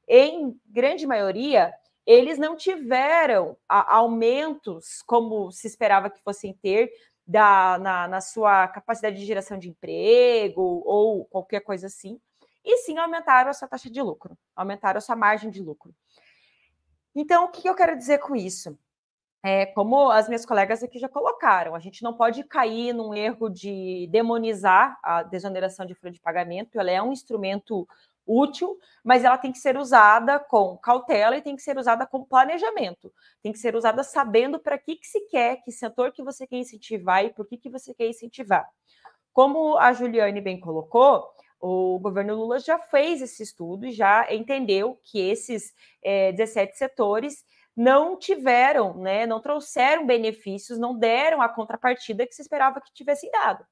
[0.10, 1.72] em grande maioria,
[2.06, 6.92] eles não tiveram aumentos como se esperava que fossem ter
[7.26, 12.20] da, na, na sua capacidade de geração de emprego ou qualquer coisa assim,
[12.66, 15.94] e sim aumentaram a sua taxa de lucro, aumentaram a sua margem de lucro.
[17.16, 18.78] Então, o que eu quero dizer com isso?
[19.44, 23.50] É, como as minhas colegas aqui já colocaram, a gente não pode cair num erro
[23.50, 27.88] de demonizar a desoneração de folha de pagamento, ela é um instrumento
[28.30, 32.24] útil, mas ela tem que ser usada com cautela e tem que ser usada com
[32.24, 33.12] planejamento.
[33.42, 36.58] Tem que ser usada sabendo para que, que se quer, que setor que você quer
[36.58, 38.70] incentivar e por que, que você quer incentivar.
[39.34, 41.28] Como a Juliane bem colocou,
[41.60, 45.74] o governo Lula já fez esse estudo e já entendeu que esses
[46.04, 47.44] é, 17 setores
[47.76, 53.32] não tiveram, né, não trouxeram benefícios, não deram a contrapartida que se esperava que tivessem
[53.32, 53.66] dado.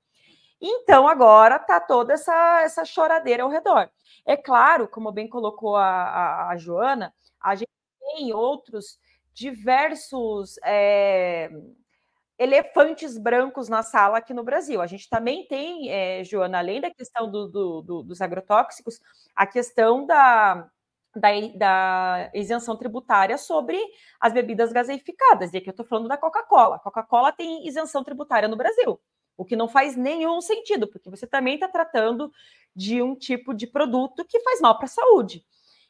[0.62, 3.89] Então, agora está toda essa, essa choradeira ao redor.
[4.26, 8.99] É claro, como bem colocou a, a, a Joana, a gente tem outros
[9.34, 11.49] diversos é,
[12.39, 14.82] elefantes brancos na sala aqui no Brasil.
[14.82, 18.99] A gente também tem, é, Joana, além da questão do, do, do, dos agrotóxicos,
[19.36, 20.68] a questão da,
[21.16, 23.80] da, da, isenção tributária sobre
[24.20, 25.53] as bebidas gaseificadas.
[25.53, 26.80] E aqui eu estou falando da Coca-Cola.
[26.80, 28.99] Coca-Cola tem isenção tributária no Brasil,
[29.38, 32.32] o que não faz nenhum sentido, porque você também está tratando
[32.76, 35.46] de um tipo de produto que faz mal para a saúde.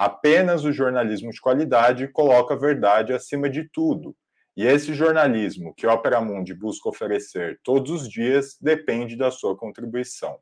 [0.00, 4.16] Apenas o jornalismo de qualidade coloca a verdade acima de tudo.
[4.56, 10.38] E esse jornalismo que Opera Mundi busca oferecer todos os dias depende da sua contribuição.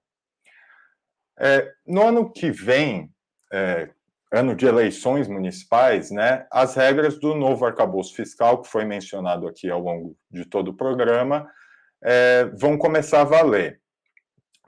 [1.37, 3.11] É, no ano que vem,
[3.53, 3.91] é,
[4.31, 9.69] ano de eleições municipais, né, as regras do novo arcabouço fiscal, que foi mencionado aqui
[9.69, 11.51] ao longo de todo o programa,
[12.05, 13.81] é, vão começar a valer.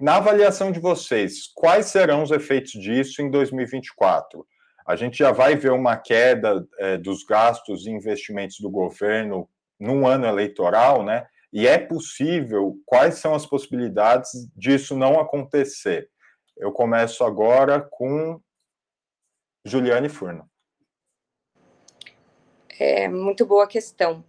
[0.00, 4.44] Na avaliação de vocês, quais serão os efeitos disso em 2024?
[4.86, 10.06] A gente já vai ver uma queda é, dos gastos e investimentos do governo num
[10.06, 11.26] ano eleitoral, né?
[11.52, 16.08] E é possível, quais são as possibilidades disso não acontecer?
[16.56, 18.40] Eu começo agora com
[19.64, 20.48] Juliane Furno.
[22.78, 24.24] É muito boa questão.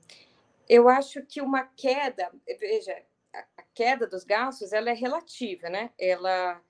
[0.67, 2.95] Eu acho que uma queda, veja,
[3.33, 5.91] a queda dos gastos ela é relativa, né?
[5.97, 6.61] Ela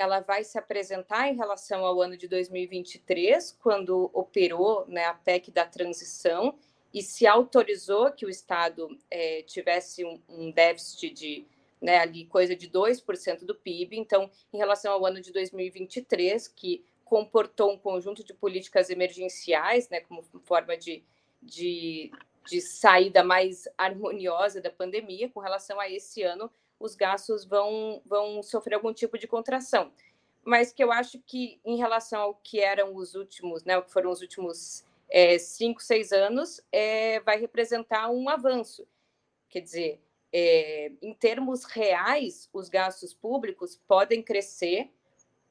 [0.00, 5.50] ela vai se apresentar em relação ao ano de 2023, quando operou né, a PEC
[5.50, 6.58] da transição
[6.92, 11.46] e se autorizou que o Estado é, tivesse um, um, déficit de
[11.82, 13.98] né, ali coisa de 2% do PIB.
[13.98, 20.00] Então, em relação ao ano de 2023, que comportou um conjunto de políticas emergenciais, né,
[20.00, 21.04] como forma de,
[21.42, 22.10] de,
[22.46, 26.50] de saída mais harmoniosa da pandemia, com relação a esse ano,
[26.80, 29.92] os gastos vão, vão sofrer algum tipo de contração.
[30.42, 33.92] Mas que eu acho que, em relação ao que eram os últimos, né, o que
[33.92, 38.88] foram os últimos é, cinco, seis anos, é, vai representar um avanço.
[39.50, 40.00] Quer dizer,
[40.32, 44.90] é, em termos reais, os gastos públicos podem crescer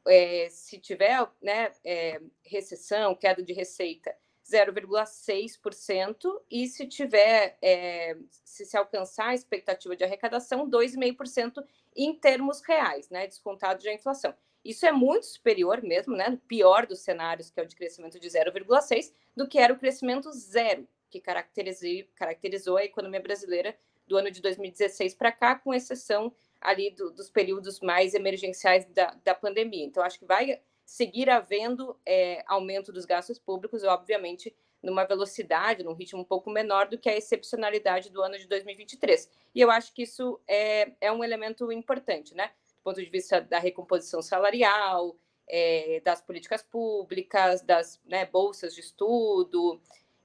[0.08, 4.16] é, se tiver né, é, recessão, queda de receita
[4.50, 11.64] 0,6%, e se tiver, é, se se alcançar a expectativa de arrecadação, 2,5%
[11.96, 14.34] em termos reais, né, descontado de inflação.
[14.64, 18.28] Isso é muito superior mesmo, né, pior dos cenários, que é o de crescimento de
[18.28, 23.76] 0,6%, do que era o crescimento zero, que caracterizou, caracterizou a economia brasileira
[24.08, 29.16] do ano de 2016 para cá, com exceção ali do, dos períodos mais emergenciais da,
[29.24, 29.86] da pandemia.
[29.86, 30.60] Então, acho que vai
[30.90, 36.88] seguir havendo é, aumento dos gastos públicos, obviamente numa velocidade, num ritmo um pouco menor
[36.88, 39.30] do que a excepcionalidade do ano de 2023.
[39.54, 42.48] E eu acho que isso é, é um elemento importante, né?
[42.78, 45.16] Do ponto de vista da recomposição salarial
[45.48, 49.80] é, das políticas públicas, das né, bolsas de estudo,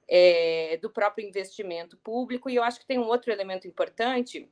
[0.07, 2.49] é, do próprio investimento público.
[2.49, 4.49] E eu acho que tem um outro elemento importante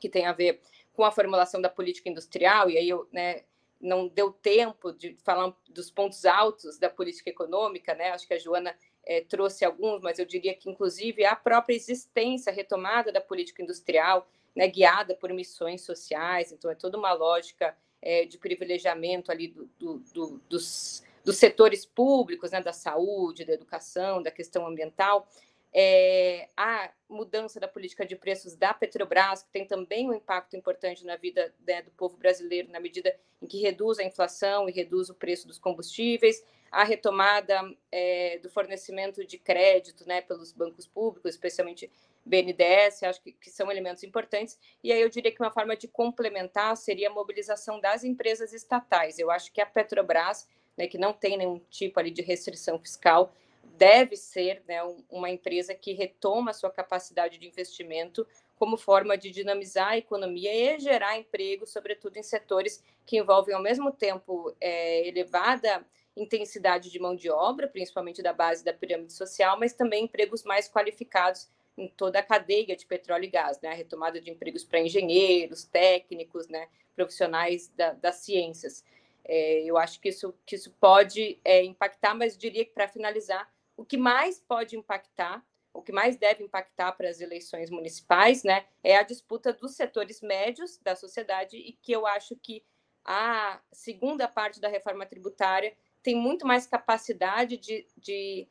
[0.00, 0.62] que tem a ver
[0.94, 3.42] com a formulação da política industrial, e aí eu né,
[3.80, 8.10] não deu tempo de falar dos pontos altos da política econômica, né?
[8.10, 12.52] Acho que a Joana é, trouxe alguns, mas eu diria que, inclusive, a própria existência,
[12.52, 18.24] retomada da política industrial, né, guiada por missões sociais, então é toda uma lógica é,
[18.24, 24.22] de privilegiamento ali do, do, do, dos, dos setores públicos, né, da saúde, da educação,
[24.22, 25.28] da questão ambiental,
[25.72, 31.04] é, a mudança da política de preços da Petrobras, que tem também um impacto importante
[31.04, 35.10] na vida né, do povo brasileiro, na medida em que reduz a inflação e reduz
[35.10, 37.60] o preço dos combustíveis, a retomada
[37.90, 41.90] é, do fornecimento de crédito né, pelos bancos públicos, especialmente
[42.24, 44.58] BNDES, acho que, que, são elementos importantes.
[44.82, 49.18] E aí eu diria que uma forma de complementar seria a mobilização das empresas estatais.
[49.18, 53.32] Eu acho que a Petrobras, né, que não tem nenhum tipo ali de restrição fiscal,
[53.62, 59.30] deve ser né, uma empresa que retoma a sua capacidade de investimento como forma de
[59.30, 65.08] dinamizar a economia e gerar emprego, sobretudo em setores que envolvem ao mesmo tempo é,
[65.08, 65.84] elevada
[66.16, 70.68] intensidade de mão de obra, principalmente da base da pirâmide social, mas também empregos mais
[70.68, 71.48] qualificados
[71.78, 73.70] em toda a cadeia de petróleo e gás, né?
[73.70, 76.68] A retomada de empregos para engenheiros, técnicos, né?
[76.94, 78.84] Profissionais da, das ciências.
[79.24, 83.52] É, eu acho que isso, que isso pode é, impactar, mas diria que para finalizar,
[83.76, 88.66] o que mais pode impactar, o que mais deve impactar para as eleições municipais, né,
[88.82, 92.64] é a disputa dos setores médios da sociedade e que eu acho que
[93.04, 98.48] a segunda parte da reforma tributária tem muito mais capacidade de, de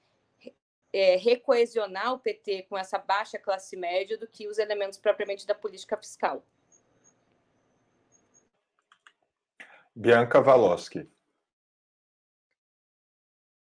[0.91, 5.55] é, recoesionar o PT com essa baixa classe média do que os elementos propriamente da
[5.55, 6.43] política fiscal.
[9.99, 11.11] Bianca Valoschi.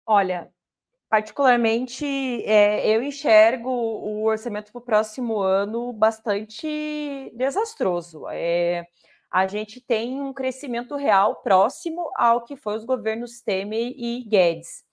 [0.05, 0.53] Olha,
[1.09, 2.05] Particularmente,
[2.45, 8.27] é, eu enxergo o orçamento para o próximo ano bastante desastroso.
[8.29, 8.85] É,
[9.31, 14.85] a gente tem um crescimento real próximo ao que foi os governos Temer e Guedes.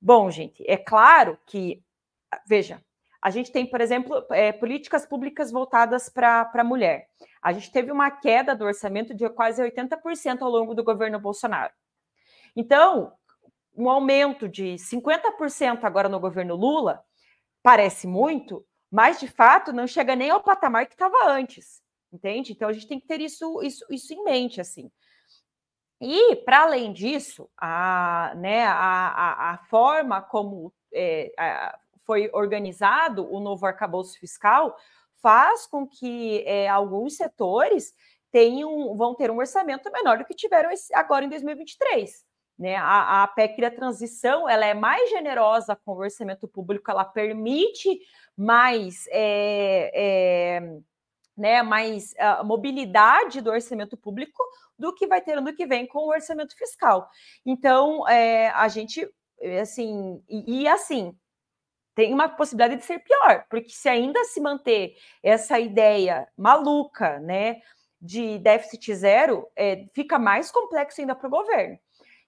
[0.00, 1.80] Bom, gente, é claro que,
[2.48, 2.82] veja,
[3.20, 7.08] a gente tem, por exemplo, é, políticas públicas voltadas para a mulher.
[7.42, 11.72] A gente teve uma queda do orçamento de quase 80% ao longo do governo Bolsonaro.
[12.54, 13.12] Então,
[13.76, 17.02] um aumento de 50% agora no governo Lula
[17.62, 22.52] parece muito, mas de fato não chega nem ao patamar que estava antes, entende?
[22.52, 24.90] Então a gente tem que ter isso, isso, isso em mente, assim.
[26.00, 33.30] E, para além disso, a, né, a, a, a forma como é, a, foi organizado
[33.30, 34.76] o novo arcabouço fiscal
[35.20, 37.92] faz com que é, alguns setores
[38.30, 42.24] tenham, vão ter um orçamento menor do que tiveram esse, agora em 2023.
[42.58, 42.76] Né?
[42.76, 47.98] A, a PEC da transição ela é mais generosa com o orçamento público, ela permite
[48.36, 50.60] mais, é, é,
[51.36, 54.42] né, mais uh, mobilidade do orçamento público
[54.78, 57.08] do que vai ter ano que vem com o orçamento fiscal.
[57.44, 59.08] Então, a gente,
[59.60, 61.16] assim, e, e assim,
[61.96, 67.62] tem uma possibilidade de ser pior, porque se ainda se manter essa ideia maluca, né,
[67.98, 71.78] de déficit zero, é, fica mais complexo ainda para o governo.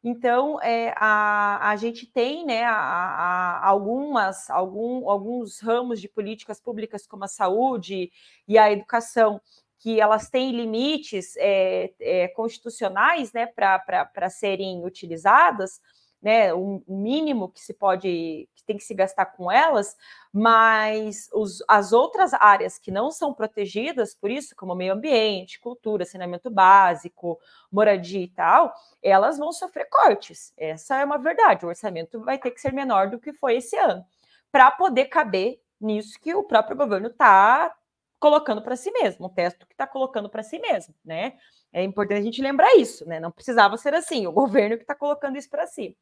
[0.02, 6.58] Então, é, a, a gente tem né, a, a, algumas, algum, alguns ramos de políticas
[6.58, 8.10] públicas, como a saúde
[8.46, 9.38] e a educação,
[9.80, 15.78] que elas têm limites é, é, constitucionais né, para serem utilizadas,
[16.20, 19.96] né, o mínimo que se pode, que tem que se gastar com elas,
[20.32, 26.04] mas os, as outras áreas que não são protegidas por isso, como meio ambiente, cultura,
[26.04, 27.38] saneamento básico,
[27.70, 30.52] moradia e tal, elas vão sofrer cortes.
[30.56, 31.64] Essa é uma verdade.
[31.64, 34.04] O orçamento vai ter que ser menor do que foi esse ano,
[34.50, 37.72] para poder caber nisso que o próprio governo está
[38.18, 41.34] colocando para si mesmo, o texto que está colocando para si mesmo, né?
[41.72, 43.20] É importante a gente lembrar isso, né?
[43.20, 45.96] Não precisava ser assim, o governo que está colocando isso para si.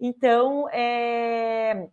[0.00, 1.88] Então, é,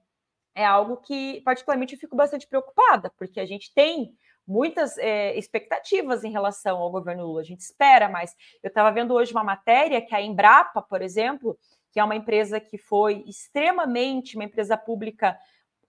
[0.53, 4.16] é algo que, particularmente, eu fico bastante preocupada, porque a gente tem
[4.47, 8.36] muitas é, expectativas em relação ao governo Lula, a gente espera mais.
[8.62, 11.58] Eu estava vendo hoje uma matéria que a Embrapa, por exemplo,
[11.91, 15.38] que é uma empresa que foi extremamente, uma empresa pública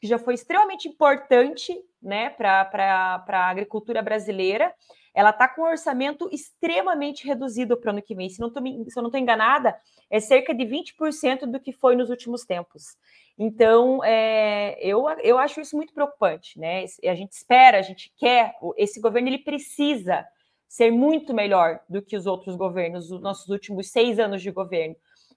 [0.01, 4.73] que já foi extremamente importante né, para a agricultura brasileira,
[5.15, 8.29] ela está com um orçamento extremamente reduzido para o ano que vem.
[8.29, 9.75] Se, não tô, se eu não estou enganada,
[10.11, 12.97] é cerca de 20% do que foi nos últimos tempos.
[13.39, 16.85] Então, é, eu, eu acho isso muito preocupante, né?
[17.05, 20.27] A gente espera, a gente quer, esse governo ele precisa
[20.69, 24.97] ser muito melhor do que os outros governos, os nossos últimos seis anos de governo,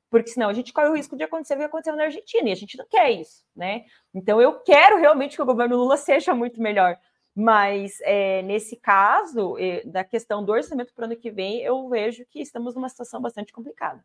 [0.09, 2.51] porque senão a gente corre o risco de acontecer o que aconteceu na Argentina, e
[2.51, 3.85] a gente não quer isso, né?
[4.13, 6.97] Então eu quero realmente que o governo Lula seja muito melhor.
[7.35, 11.87] Mas é, nesse caso, é, da questão do orçamento para o ano que vem, eu
[11.87, 14.03] vejo que estamos numa situação bastante complicada.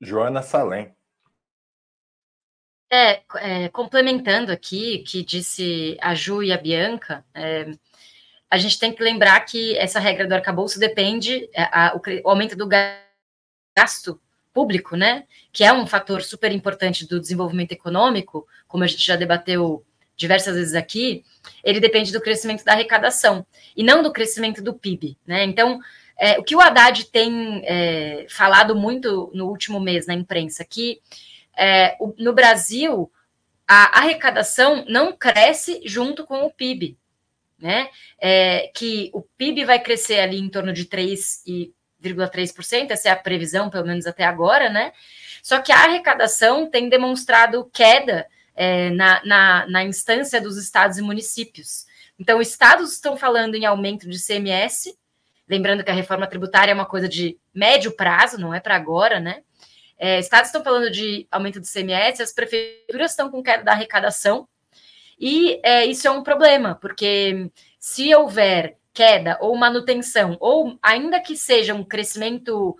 [0.00, 0.94] Joana Salem.
[2.90, 7.66] É, é, complementando aqui o que disse a Ju e a Bianca, é,
[8.56, 12.30] a gente tem que lembrar que essa regra do arcabouço depende, é, a, o, o,
[12.30, 14.20] aumento do gasto
[14.52, 19.14] público, né, que é um fator super importante do desenvolvimento econômico, como a gente já
[19.14, 19.84] debateu
[20.16, 21.22] diversas vezes aqui,
[21.62, 23.46] ele depende do crescimento da arrecadação
[23.76, 25.44] e não do crescimento do PIB, né?
[25.44, 25.78] Então,
[26.18, 31.02] é, o que o Haddad tem é, falado muito no último mês na imprensa, que
[31.54, 33.12] é, o, no Brasil
[33.68, 36.96] a arrecadação não cresce junto com o PIB
[37.58, 37.88] né?
[38.20, 43.70] É, que o PIB vai crescer ali em torno de 3,3%, essa é a previsão,
[43.70, 44.92] pelo menos até agora, né?
[45.42, 51.02] Só que a arrecadação tem demonstrado queda é, na, na, na instância dos estados e
[51.02, 51.86] municípios.
[52.18, 54.96] Então, estados estão falando em aumento de CMS,
[55.48, 59.20] lembrando que a reforma tributária é uma coisa de médio prazo, não é para agora,
[59.20, 59.42] né?
[59.98, 64.48] É, estados estão falando de aumento do CMS, as prefeituras estão com queda da arrecadação,
[65.18, 71.36] e é, isso é um problema, porque se houver queda ou manutenção, ou ainda que
[71.36, 72.76] seja um crescimento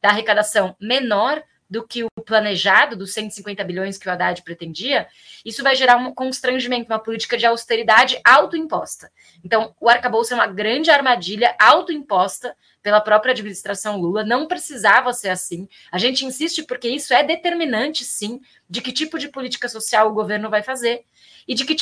[0.00, 1.42] da arrecadação menor
[1.72, 5.06] do que o planejado, dos 150 bilhões que o Haddad pretendia,
[5.42, 9.10] isso vai gerar um constrangimento, uma política de austeridade autoimposta.
[9.42, 15.30] Então, o arcabouço é uma grande armadilha autoimposta pela própria administração Lula, não precisava ser
[15.30, 15.66] assim.
[15.90, 20.14] A gente insiste porque isso é determinante, sim, de que tipo de política social o
[20.14, 21.06] governo vai fazer
[21.46, 21.76] e de que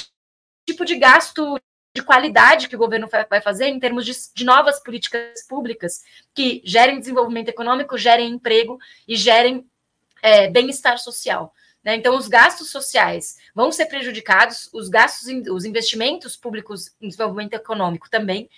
[0.66, 1.58] tipo de gasto
[1.94, 6.02] de qualidade que o governo vai fazer em termos de, de, novas políticas públicas
[6.32, 9.66] que gerem desenvolvimento econômico, gerem emprego e gerem
[10.22, 11.52] é, bem-estar social.
[11.82, 11.96] Né?
[11.96, 18.08] Então, os gastos sociais vão ser prejudicados, os gastos, os investimentos públicos em desenvolvimento econômico
[18.08, 18.48] também.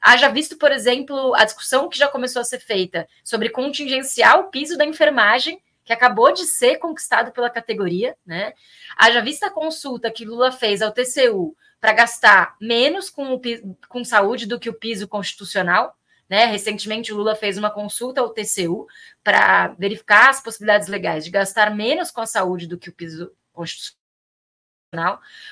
[0.00, 4.50] Haja visto, por exemplo, a discussão que já começou a ser feita sobre contingenciar o
[4.50, 8.52] piso da enfermagem que acabou de ser conquistado pela categoria, né?
[8.94, 13.40] Haja vista a consulta que Lula fez ao TCU para gastar menos com, o,
[13.88, 15.96] com saúde do que o piso constitucional,
[16.28, 16.44] né?
[16.44, 18.86] Recentemente, o Lula fez uma consulta ao TCU
[19.24, 23.32] para verificar as possibilidades legais de gastar menos com a saúde do que o piso
[23.50, 23.98] constitucional.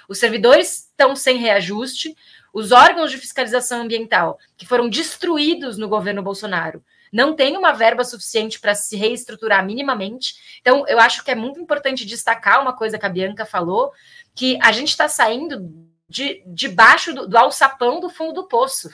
[0.06, 2.14] Os servidores estão sem reajuste,
[2.52, 8.04] os órgãos de fiscalização ambiental, que foram destruídos no governo Bolsonaro, não tem uma verba
[8.04, 10.58] suficiente para se reestruturar minimamente.
[10.60, 13.92] Então, eu acho que é muito importante destacar uma coisa que a Bianca falou,
[14.34, 18.90] que a gente está saindo de debaixo do, do alçapão do fundo do poço.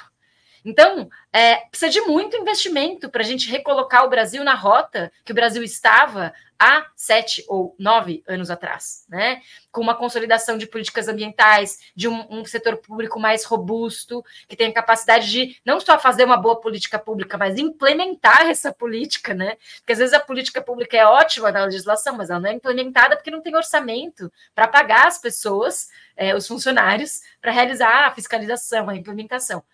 [0.65, 5.33] Então, é, precisa de muito investimento para a gente recolocar o Brasil na rota que
[5.33, 6.33] o Brasil estava
[6.63, 9.43] há sete ou nove anos atrás, né?
[9.73, 14.73] Com uma consolidação de políticas ambientais, de um, um, setor público mais robusto, que tenha
[14.73, 19.57] capacidade de não só fazer uma boa política pública, mas implementar essa política, né?
[19.79, 23.17] Porque às vezes a política pública é ótima na legislação, mas ela não é implementada
[23.17, 28.89] porque não tem orçamento para pagar as pessoas, é, os funcionários, para realizar a fiscalização,
[28.89, 29.65] a implementação.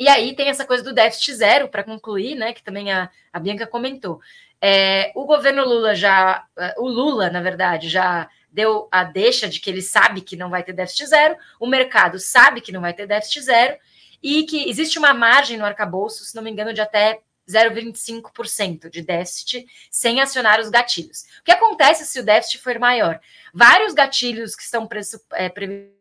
[0.00, 2.54] E aí tem essa coisa do déficit zero, para concluir, né?
[2.54, 4.18] Que também a, a Bianca comentou.
[4.58, 6.46] É, o governo Lula já,
[6.78, 10.62] o Lula, na verdade, já deu a deixa de que ele sabe que não vai
[10.62, 13.76] ter déficit zero, o mercado sabe que não vai ter déficit zero,
[14.22, 19.02] e que existe uma margem no arcabouço, se não me engano, de até 0,25% de
[19.02, 21.24] déficit sem acionar os gatilhos.
[21.40, 23.20] O que acontece se o déficit for maior?
[23.52, 24.88] Vários gatilhos que estão
[25.32, 25.99] é, previstos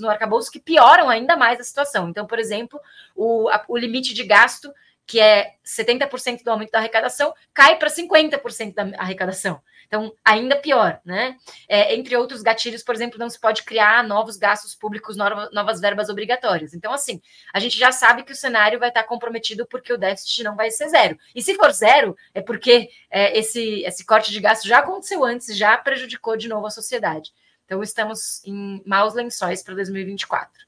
[0.00, 2.08] no arcabouço que pioram ainda mais a situação.
[2.08, 2.80] Então, por exemplo,
[3.14, 4.72] o, a, o limite de gasto,
[5.06, 9.60] que é 70% do aumento da arrecadação, cai para 50% da arrecadação.
[9.86, 11.36] Então, ainda pior, né?
[11.68, 16.08] É, entre outros gatilhos, por exemplo, não se pode criar novos gastos públicos, novas verbas
[16.08, 16.74] obrigatórias.
[16.74, 17.20] Então, assim,
[17.52, 20.70] a gente já sabe que o cenário vai estar comprometido porque o déficit não vai
[20.70, 21.16] ser zero.
[21.34, 25.56] E se for zero, é porque é, esse, esse corte de gasto já aconteceu antes,
[25.56, 27.32] já prejudicou de novo a sociedade.
[27.66, 30.64] Então, estamos em maus lençóis para 2024.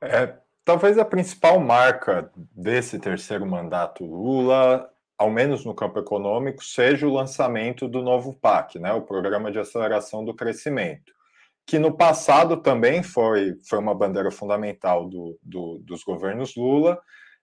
[0.00, 4.88] É, talvez a principal marca desse terceiro mandato Lula,
[5.18, 9.58] ao menos no campo econômico, seja o lançamento do novo PAC, né, o Programa de
[9.58, 11.12] Aceleração do Crescimento,
[11.66, 16.98] que no passado também foi, foi uma bandeira fundamental do, do, dos governos Lula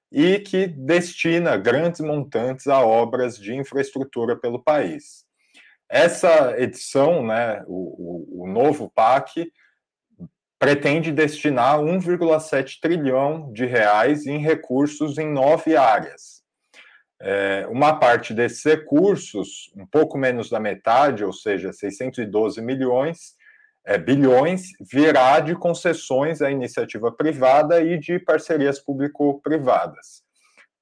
[0.09, 5.26] e que destina grandes montantes a obras de infraestrutura pelo país.
[5.89, 9.51] Essa edição, né, o, o, o novo PAC,
[10.59, 16.37] pretende destinar 1,7 trilhão de reais em recursos em nove áreas.
[17.19, 23.35] É, uma parte desses recursos, um pouco menos da metade, ou seja, 612 milhões,
[23.85, 30.21] é, bilhões, virá de concessões à iniciativa privada e de parcerias público-privadas.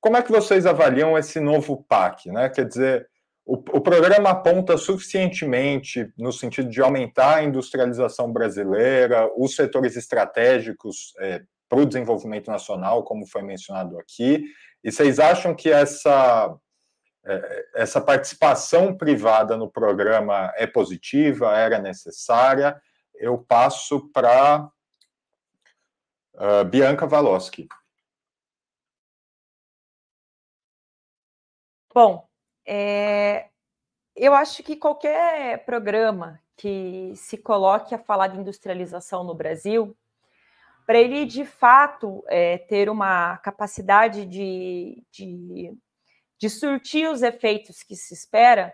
[0.01, 2.29] Como é que vocês avaliam esse novo PAC?
[2.31, 2.49] Né?
[2.49, 3.07] Quer dizer,
[3.45, 11.13] o, o, programa aponta suficientemente no sentido de aumentar a industrialização brasileira, os setores estratégicos
[11.19, 14.43] é, para o desenvolvimento nacional, como foi mencionado aqui,
[14.83, 16.55] e vocês acham que essa,
[17.23, 22.81] é, essa participação privada no programa é positiva, era necessária?
[23.13, 24.69] Eu passo para
[26.35, 27.67] uh, Bianca Valoski.
[31.93, 32.24] Bom,
[32.65, 33.47] é,
[34.15, 39.95] eu acho que qualquer programa que se coloque a falar de industrialização no Brasil,
[40.85, 45.73] para ele de fato é, ter uma capacidade de, de,
[46.39, 48.73] de surtir os efeitos que se espera,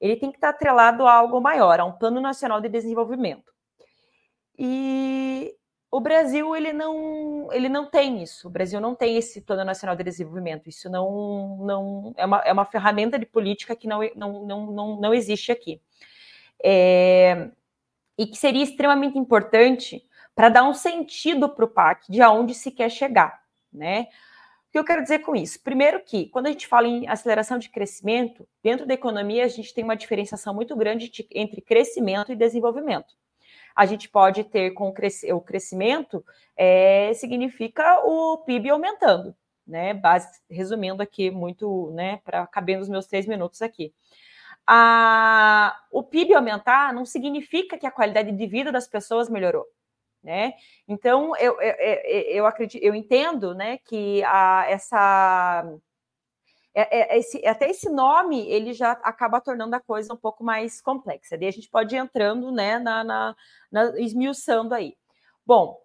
[0.00, 3.52] ele tem que estar atrelado a algo maior, a um plano nacional de desenvolvimento.
[4.58, 5.54] E
[5.96, 8.48] o Brasil ele não, ele não tem isso.
[8.48, 10.68] O Brasil não tem esse plano nacional de desenvolvimento.
[10.68, 15.00] Isso não, não é, uma, é uma ferramenta de política que não, não, não, não,
[15.00, 15.80] não existe aqui.
[16.62, 17.48] É,
[18.18, 22.70] e que seria extremamente importante para dar um sentido para o PAC de aonde se
[22.70, 23.42] quer chegar,
[23.72, 24.08] né?
[24.68, 25.58] O que eu quero dizer com isso?
[25.62, 29.72] Primeiro que, quando a gente fala em aceleração de crescimento, dentro da economia a gente
[29.72, 33.14] tem uma diferenciação muito grande entre crescimento e desenvolvimento
[33.76, 36.24] a gente pode ter com o crescimento,
[36.56, 39.92] é, significa o PIB aumentando, né?
[39.92, 43.92] Base, resumindo aqui muito, né, para caber nos meus três minutos aqui.
[44.66, 49.66] A, o PIB aumentar não significa que a qualidade de vida das pessoas melhorou.
[50.22, 50.54] Né?
[50.88, 55.72] Então eu, eu, eu, acredito, eu entendo né, que a, essa
[56.76, 60.78] é, é, esse, até esse nome ele já acaba tornando a coisa um pouco mais
[60.82, 61.38] complexa.
[61.38, 63.36] Daí a gente pode ir entrando, né, na, na,
[63.72, 64.94] na esmiuçando aí.
[65.44, 65.80] Bom,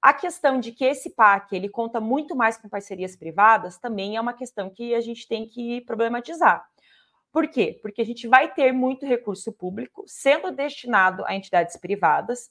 [0.00, 4.20] a questão de que esse PAC ele conta muito mais com parcerias privadas também é
[4.20, 6.66] uma questão que a gente tem que problematizar.
[7.30, 7.78] Por quê?
[7.80, 12.50] Porque a gente vai ter muito recurso público sendo destinado a entidades privadas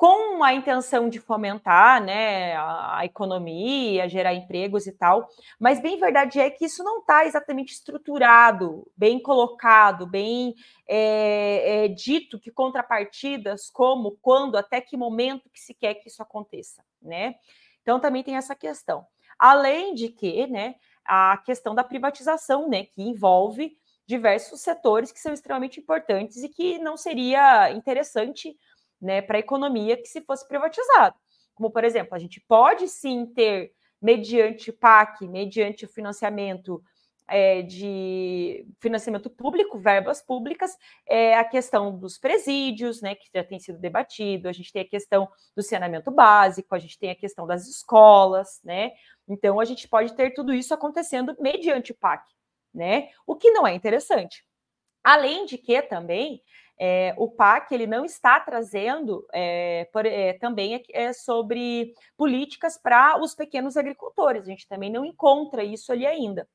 [0.00, 5.28] com a intenção de fomentar né, a, economia, gerar empregos e tal,
[5.58, 10.54] mas bem verdade é que isso não está exatamente estruturado, bem colocado, bem
[10.88, 16.22] é, é, dito que contrapartidas, como, quando, até que momento que se quer que isso
[16.22, 17.34] aconteça, né?
[17.82, 19.06] Então também tem essa questão.
[19.38, 23.76] Além de que, né, a questão da privatização, né, que envolve
[24.06, 28.56] diversos setores que são extremamente importantes e que não seria interessante
[29.00, 31.16] né, para a economia que se fosse privatizado.
[31.54, 36.82] Como, por exemplo, a gente pode sim ter, mediante PAC, mediante o financiamento
[37.30, 40.76] é, de financiamento público, verbas públicas,
[41.06, 44.88] é, a questão dos presídios, né, que já tem sido debatido, a gente tem a
[44.88, 48.90] questão do saneamento básico, a gente tem a questão das escolas, né?
[49.28, 52.24] Então a gente pode ter tudo isso acontecendo mediante PAC,
[52.74, 53.10] né?
[53.24, 54.44] O que não é interessante.
[55.04, 56.42] Além de que também
[56.82, 63.20] é, o PAC ele não está trazendo é, por, é, também é, sobre políticas para
[63.20, 64.44] os pequenos agricultores.
[64.44, 66.48] A gente também não encontra isso ali ainda.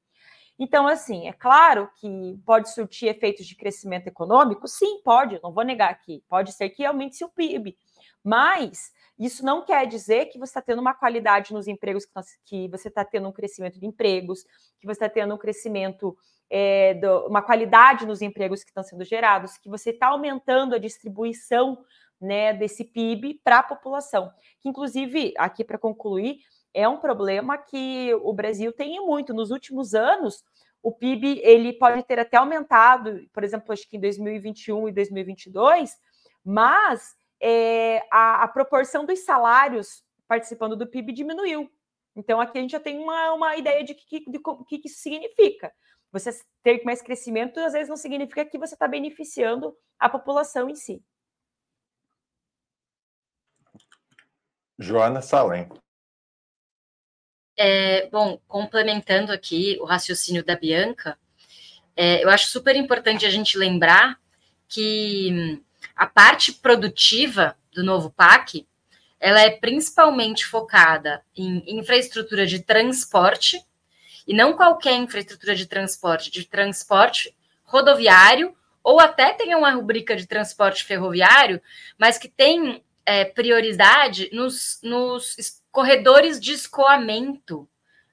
[0.58, 4.68] Então, assim, é claro que pode surtir efeitos de crescimento econômico?
[4.68, 6.24] Sim, pode, não vou negar aqui.
[6.28, 7.78] Pode ser que aumente o PIB,
[8.24, 12.06] mas isso não quer dizer que você está tendo uma qualidade nos empregos,
[12.44, 14.44] que você está tendo um crescimento de empregos,
[14.80, 16.18] que você está tendo um crescimento
[16.50, 20.80] é, do, uma qualidade nos empregos que estão sendo gerados, que você está aumentando a
[20.80, 21.84] distribuição
[22.20, 24.32] né, desse PIB para a população.
[24.60, 26.40] Que, inclusive, aqui para concluir,
[26.74, 29.34] é um problema que o Brasil tem muito.
[29.34, 30.44] Nos últimos anos,
[30.84, 35.98] o PIB ele pode ter até aumentado, por exemplo, acho que em 2021 e 2022,
[36.44, 41.70] mas é, a, a, proporção dos salários participando do PIB diminuiu.
[42.16, 44.88] Então, aqui a gente já tem uma, uma ideia de que, de, de, de que
[44.88, 45.72] isso significa.
[46.12, 46.32] Você
[46.64, 51.04] ter mais crescimento, às vezes, não significa que você está beneficiando a população em si.
[54.78, 55.70] Joana Salem.
[57.58, 61.18] É, bom, complementando aqui o raciocínio da Bianca,
[61.96, 64.20] é, eu acho super importante a gente lembrar
[64.68, 65.62] que
[65.96, 68.68] a parte produtiva do novo PAC
[69.20, 73.64] ela é principalmente focada em infraestrutura de transporte
[74.28, 80.28] e não qualquer infraestrutura de transporte, de transporte rodoviário, ou até tenha uma rubrica de
[80.28, 81.62] transporte ferroviário,
[81.98, 87.68] mas que tem é, prioridade nos, nos corredores de escoamento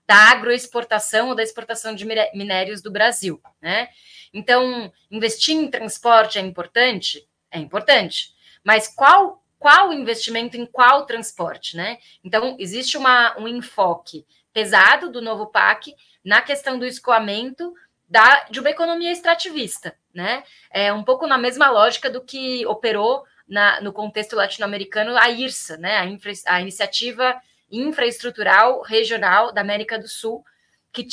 [0.07, 3.89] da agroexportação ou da exportação de minérios do Brasil, né?
[4.33, 7.27] Então, investir em transporte é importante?
[7.53, 8.35] É importante.
[8.65, 11.99] Mas qual qual investimento em qual transporte, né?
[12.25, 15.95] Então, existe uma, um enfoque pesado do novo PAC
[16.25, 17.73] na questão do escoamento
[18.09, 20.43] da, de uma economia extrativista, né?
[20.69, 25.77] É um pouco na mesma lógica do que operou na, no contexto latino-americano a IRSA,
[25.77, 25.97] né?
[25.97, 27.41] A, infra, a iniciativa
[27.71, 30.45] infraestrutural regional da América do Sul,
[30.93, 31.07] que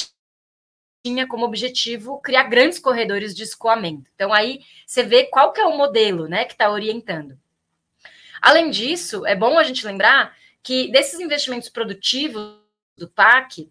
[1.04, 4.10] tinha como objetivo criar grandes corredores de escoamento.
[4.16, 7.38] Então aí você vê qual que é o modelo, né, que está orientando.
[8.42, 12.58] Além disso, é bom a gente lembrar que desses investimentos produtivos
[12.98, 13.70] do PAC,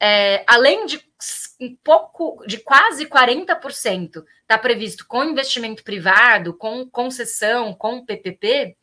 [0.00, 1.04] é, além de
[1.60, 8.76] um pouco, de quase 40% está previsto com investimento privado, com concessão, com PPP,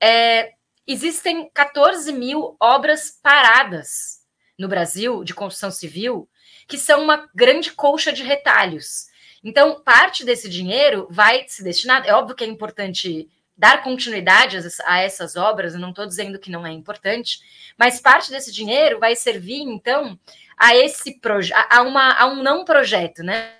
[0.00, 0.52] é,
[0.86, 4.22] existem 14 mil obras paradas
[4.58, 6.28] no Brasil de construção civil,
[6.68, 9.08] que são uma grande colcha de retalhos.
[9.42, 12.06] Então, parte desse dinheiro vai se destinar.
[12.06, 16.50] É óbvio que é importante dar continuidade a essas obras, eu não estou dizendo que
[16.50, 17.40] não é importante,
[17.76, 20.16] mas parte desse dinheiro vai servir, então,
[20.56, 23.52] a esse projeto, a, uma, a um não projeto, né?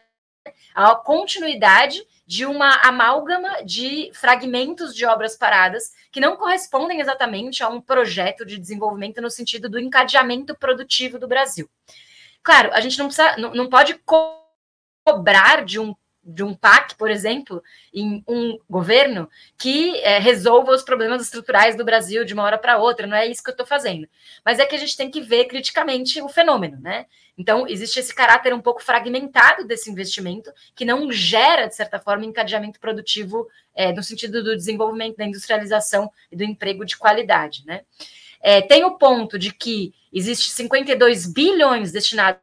[0.73, 7.69] A continuidade de uma amálgama de fragmentos de obras paradas que não correspondem exatamente a
[7.69, 11.69] um projeto de desenvolvimento no sentido do encadeamento produtivo do Brasil.
[12.43, 14.01] Claro, a gente não precisa, não, não pode
[15.05, 15.95] cobrar de um
[16.29, 17.63] de um PAC, por exemplo,
[17.93, 22.77] em um governo que é, resolva os problemas estruturais do Brasil de uma hora para
[22.77, 23.07] outra.
[23.07, 24.07] Não é isso que eu estou fazendo.
[24.45, 27.07] Mas é que a gente tem que ver criticamente o fenômeno, né?
[27.37, 32.27] Então, existe esse caráter um pouco fragmentado desse investimento, que não gera, de certa forma,
[32.27, 37.83] encadeamento produtivo é, no sentido do desenvolvimento, da industrialização e do emprego de qualidade, né?
[38.41, 42.41] É, tem o ponto de que existe 52 bilhões destinados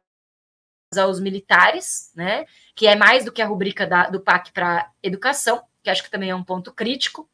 [0.96, 2.46] aos militares, né?
[2.74, 6.10] Que é mais do que a rubrica da, do PAC para educação, que acho que
[6.10, 7.28] também é um ponto crítico.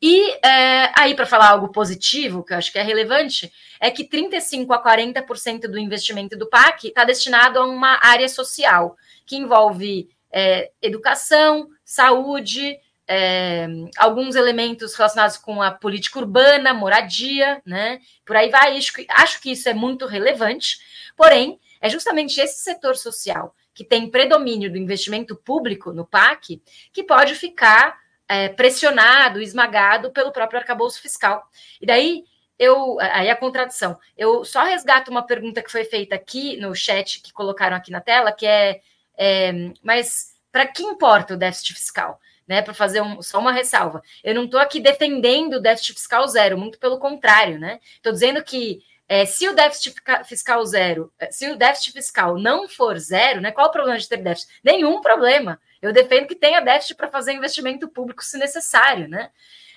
[0.00, 3.50] E é, aí, para falar algo positivo, que eu acho que é relevante,
[3.80, 8.96] é que 35% a 40% do investimento do PAC está destinado a uma área social,
[9.24, 12.78] que envolve é, educação, saúde,
[13.08, 18.00] é, alguns elementos relacionados com a política urbana, moradia, né?
[18.24, 18.76] Por aí vai.
[18.76, 20.78] Acho que, acho que isso é muito relevante,
[21.16, 27.04] porém, é justamente esse setor social que tem predomínio do investimento público no PAC que
[27.04, 31.46] pode ficar é, pressionado, esmagado pelo próprio arcabouço fiscal.
[31.80, 32.24] E daí
[32.58, 33.98] eu aí a contradição.
[34.16, 38.00] Eu só resgato uma pergunta que foi feita aqui no chat que colocaram aqui na
[38.00, 38.80] tela, que é,
[39.16, 39.52] é
[39.82, 42.18] mas para que importa o déficit fiscal?
[42.46, 44.00] Né, para fazer um, só uma ressalva.
[44.22, 47.80] Eu não estou aqui defendendo o déficit fiscal zero, muito pelo contrário, né?
[47.96, 49.94] Estou dizendo que é, se o déficit
[50.24, 54.08] fiscal zero, é, se o déficit fiscal não for zero, né, qual o problema de
[54.08, 54.52] ter déficit?
[54.64, 55.60] Nenhum problema.
[55.80, 59.30] Eu defendo que tenha déficit para fazer investimento público se necessário, né?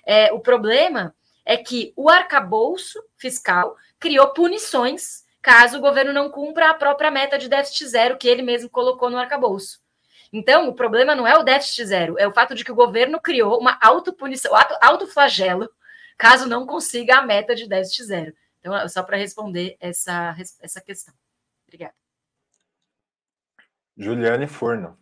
[0.05, 1.15] É, o problema
[1.45, 7.37] é que o arcabouço fiscal criou punições caso o governo não cumpra a própria meta
[7.37, 9.79] de déficit zero que ele mesmo colocou no arcabouço.
[10.31, 13.19] Então, o problema não é o déficit zero, é o fato de que o governo
[13.19, 14.51] criou uma autopunição,
[14.81, 15.69] autoflagelo,
[16.17, 18.35] caso não consiga a meta de déficit zero.
[18.59, 21.13] Então, só para responder essa, essa questão.
[21.67, 21.95] Obrigada.
[23.97, 24.97] Juliane Furno.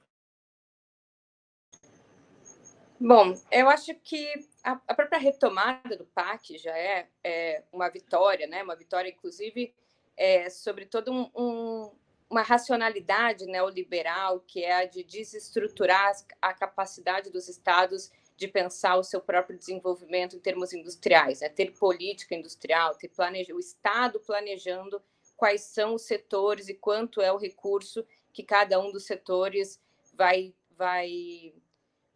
[2.99, 8.47] Bom, eu acho que a, a própria retomada do PAC já é, é, uma vitória,
[8.47, 8.63] né?
[8.63, 9.73] Uma vitória, inclusive,
[10.15, 11.91] é, sobre todo um, um,
[12.29, 19.03] uma racionalidade neoliberal que é a de desestruturar a capacidade dos estados de pensar o
[19.03, 21.49] seu próprio desenvolvimento em termos industriais, né?
[21.49, 25.01] ter política industrial, ter planeja, o Estado planejando
[25.35, 29.81] quais são os setores e quanto é o recurso que cada um dos setores
[30.13, 31.53] vai, vai,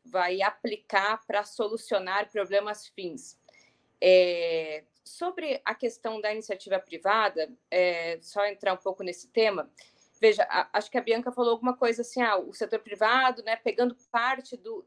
[0.05, 3.39] vai aplicar para solucionar problemas fins.
[3.99, 9.71] É, sobre a questão da iniciativa privada, é, só entrar um pouco nesse tema,
[10.21, 13.55] veja, a, acho que a Bianca falou alguma coisa assim, ah, o setor privado, né,
[13.55, 14.85] pegando parte do,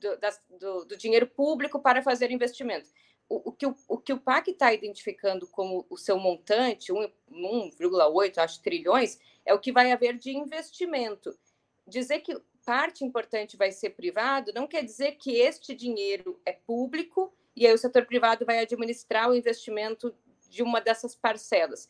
[0.00, 2.88] do, das, do, do dinheiro público para fazer investimento.
[3.28, 8.38] O, o, que, o, o que o PAC está identificando como o seu montante, 1,8,
[8.38, 11.36] acho, trilhões, é o que vai haver de investimento.
[11.84, 17.32] Dizer que parte importante vai ser privado não quer dizer que este dinheiro é público
[17.54, 20.14] e aí o setor privado vai administrar o investimento
[20.48, 21.88] de uma dessas parcelas.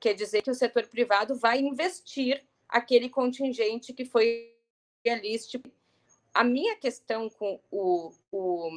[0.00, 4.54] Quer dizer que o setor privado vai investir aquele contingente que foi
[5.06, 5.36] ali
[6.34, 8.70] a minha questão com o, o,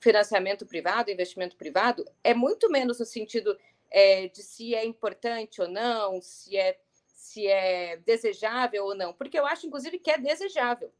[0.00, 3.56] financiamento privado, investimento privado, é muito menos no sentido
[3.90, 6.78] é, de se é importante ou não, se é,
[7.14, 10.92] se é desejável ou não, porque eu acho, inclusive, que é desejável.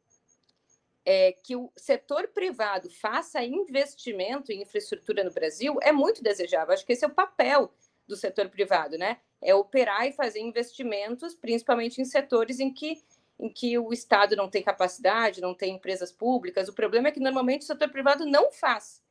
[1.03, 6.75] É, que o setor privado faça investimento em infraestrutura no Brasil é muito desejável.
[6.75, 7.73] Acho que esse é o papel
[8.07, 9.19] do setor privado, né?
[9.41, 13.01] É operar e fazer investimentos, principalmente em setores em que,
[13.39, 16.67] em que o Estado não tem capacidade, não tem empresas públicas.
[16.67, 19.01] O problema é que normalmente o setor privado não faz.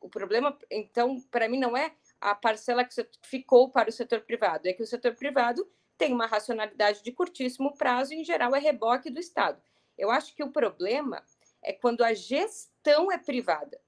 [0.00, 4.66] O problema, então, para mim, não é a parcela que ficou para o setor privado,
[4.66, 5.66] é que o setor privado
[5.96, 9.62] tem uma racionalidade de curtíssimo prazo e, em geral, é reboque do Estado.
[9.96, 11.22] Eu acho que o problema
[11.62, 13.78] é quando a gestão é privada.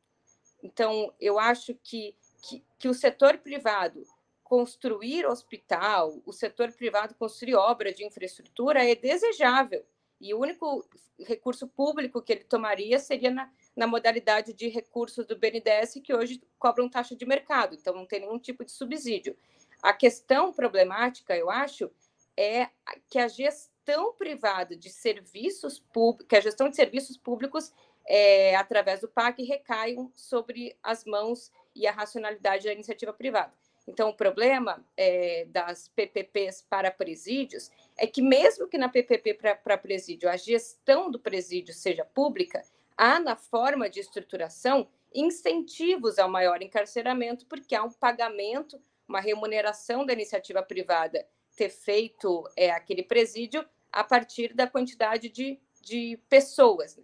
[0.62, 4.06] Então, eu acho que, que, que o setor privado
[4.52, 9.82] construir hospital, o setor privado construir obra de infraestrutura é desejável.
[10.20, 10.86] E o único
[11.20, 16.42] recurso público que ele tomaria seria na, na modalidade de recursos do BNDES, que hoje
[16.58, 19.34] cobram taxa de mercado, então não tem nenhum tipo de subsídio.
[19.82, 21.90] A questão problemática, eu acho,
[22.36, 22.68] é
[23.08, 27.72] que a gestão privada de serviços públicos, que a gestão de serviços públicos,
[28.06, 33.61] é, através do PAC, recaiam sobre as mãos e a racionalidade da iniciativa privada.
[33.86, 39.76] Então, o problema é, das PPPs para presídios é que, mesmo que na PPP para
[39.76, 42.62] presídio a gestão do presídio seja pública,
[42.96, 50.06] há na forma de estruturação incentivos ao maior encarceramento, porque há um pagamento, uma remuneração
[50.06, 51.26] da iniciativa privada
[51.56, 56.98] ter feito é, aquele presídio a partir da quantidade de, de pessoas.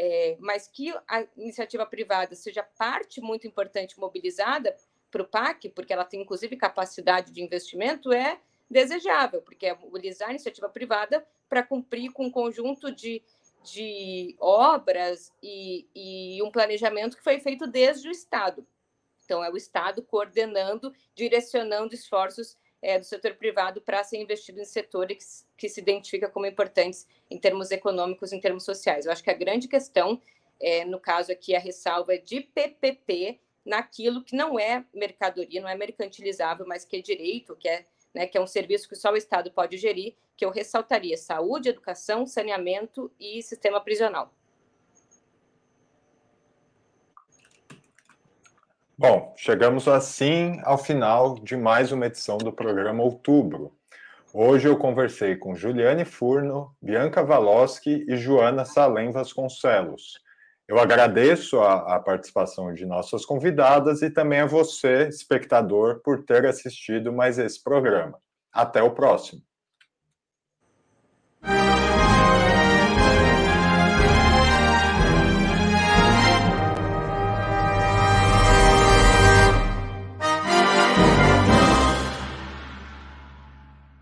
[0.00, 4.76] É, mas que a iniciativa privada seja parte muito importante mobilizada
[5.10, 8.40] para o PAC, porque ela tem inclusive capacidade de investimento, é
[8.70, 13.22] desejável, porque é mobilizar a iniciativa privada para cumprir com um conjunto de
[13.62, 18.66] de obras e, e um planejamento que foi feito desde o Estado.
[19.24, 24.64] Então, é o Estado coordenando, direcionando esforços é, do setor privado para ser investido em
[24.64, 29.04] setores que, que, se identifica como importantes em termos econômicos, em termos sociais.
[29.04, 30.20] Eu acho que a grande questão,
[30.60, 33.38] é, no caso aqui, a ressalva é de PPP
[33.68, 38.26] naquilo que não é mercadoria, não é mercantilizável, mas que é direito, que é né,
[38.26, 42.26] que é um serviço que só o Estado pode gerir, que eu ressaltaria saúde, educação,
[42.26, 44.32] saneamento e sistema prisional.
[48.96, 53.72] Bom, chegamos assim ao final de mais uma edição do programa Outubro.
[54.34, 60.18] Hoje eu conversei com Juliane Furno, Bianca Valoski e Joana Salem Vasconcelos.
[60.68, 66.44] Eu agradeço a, a, participação de nossas convidadas e também a você, espectador, por ter
[66.44, 68.20] assistido mais esse programa.
[68.52, 69.47] Até o próximo.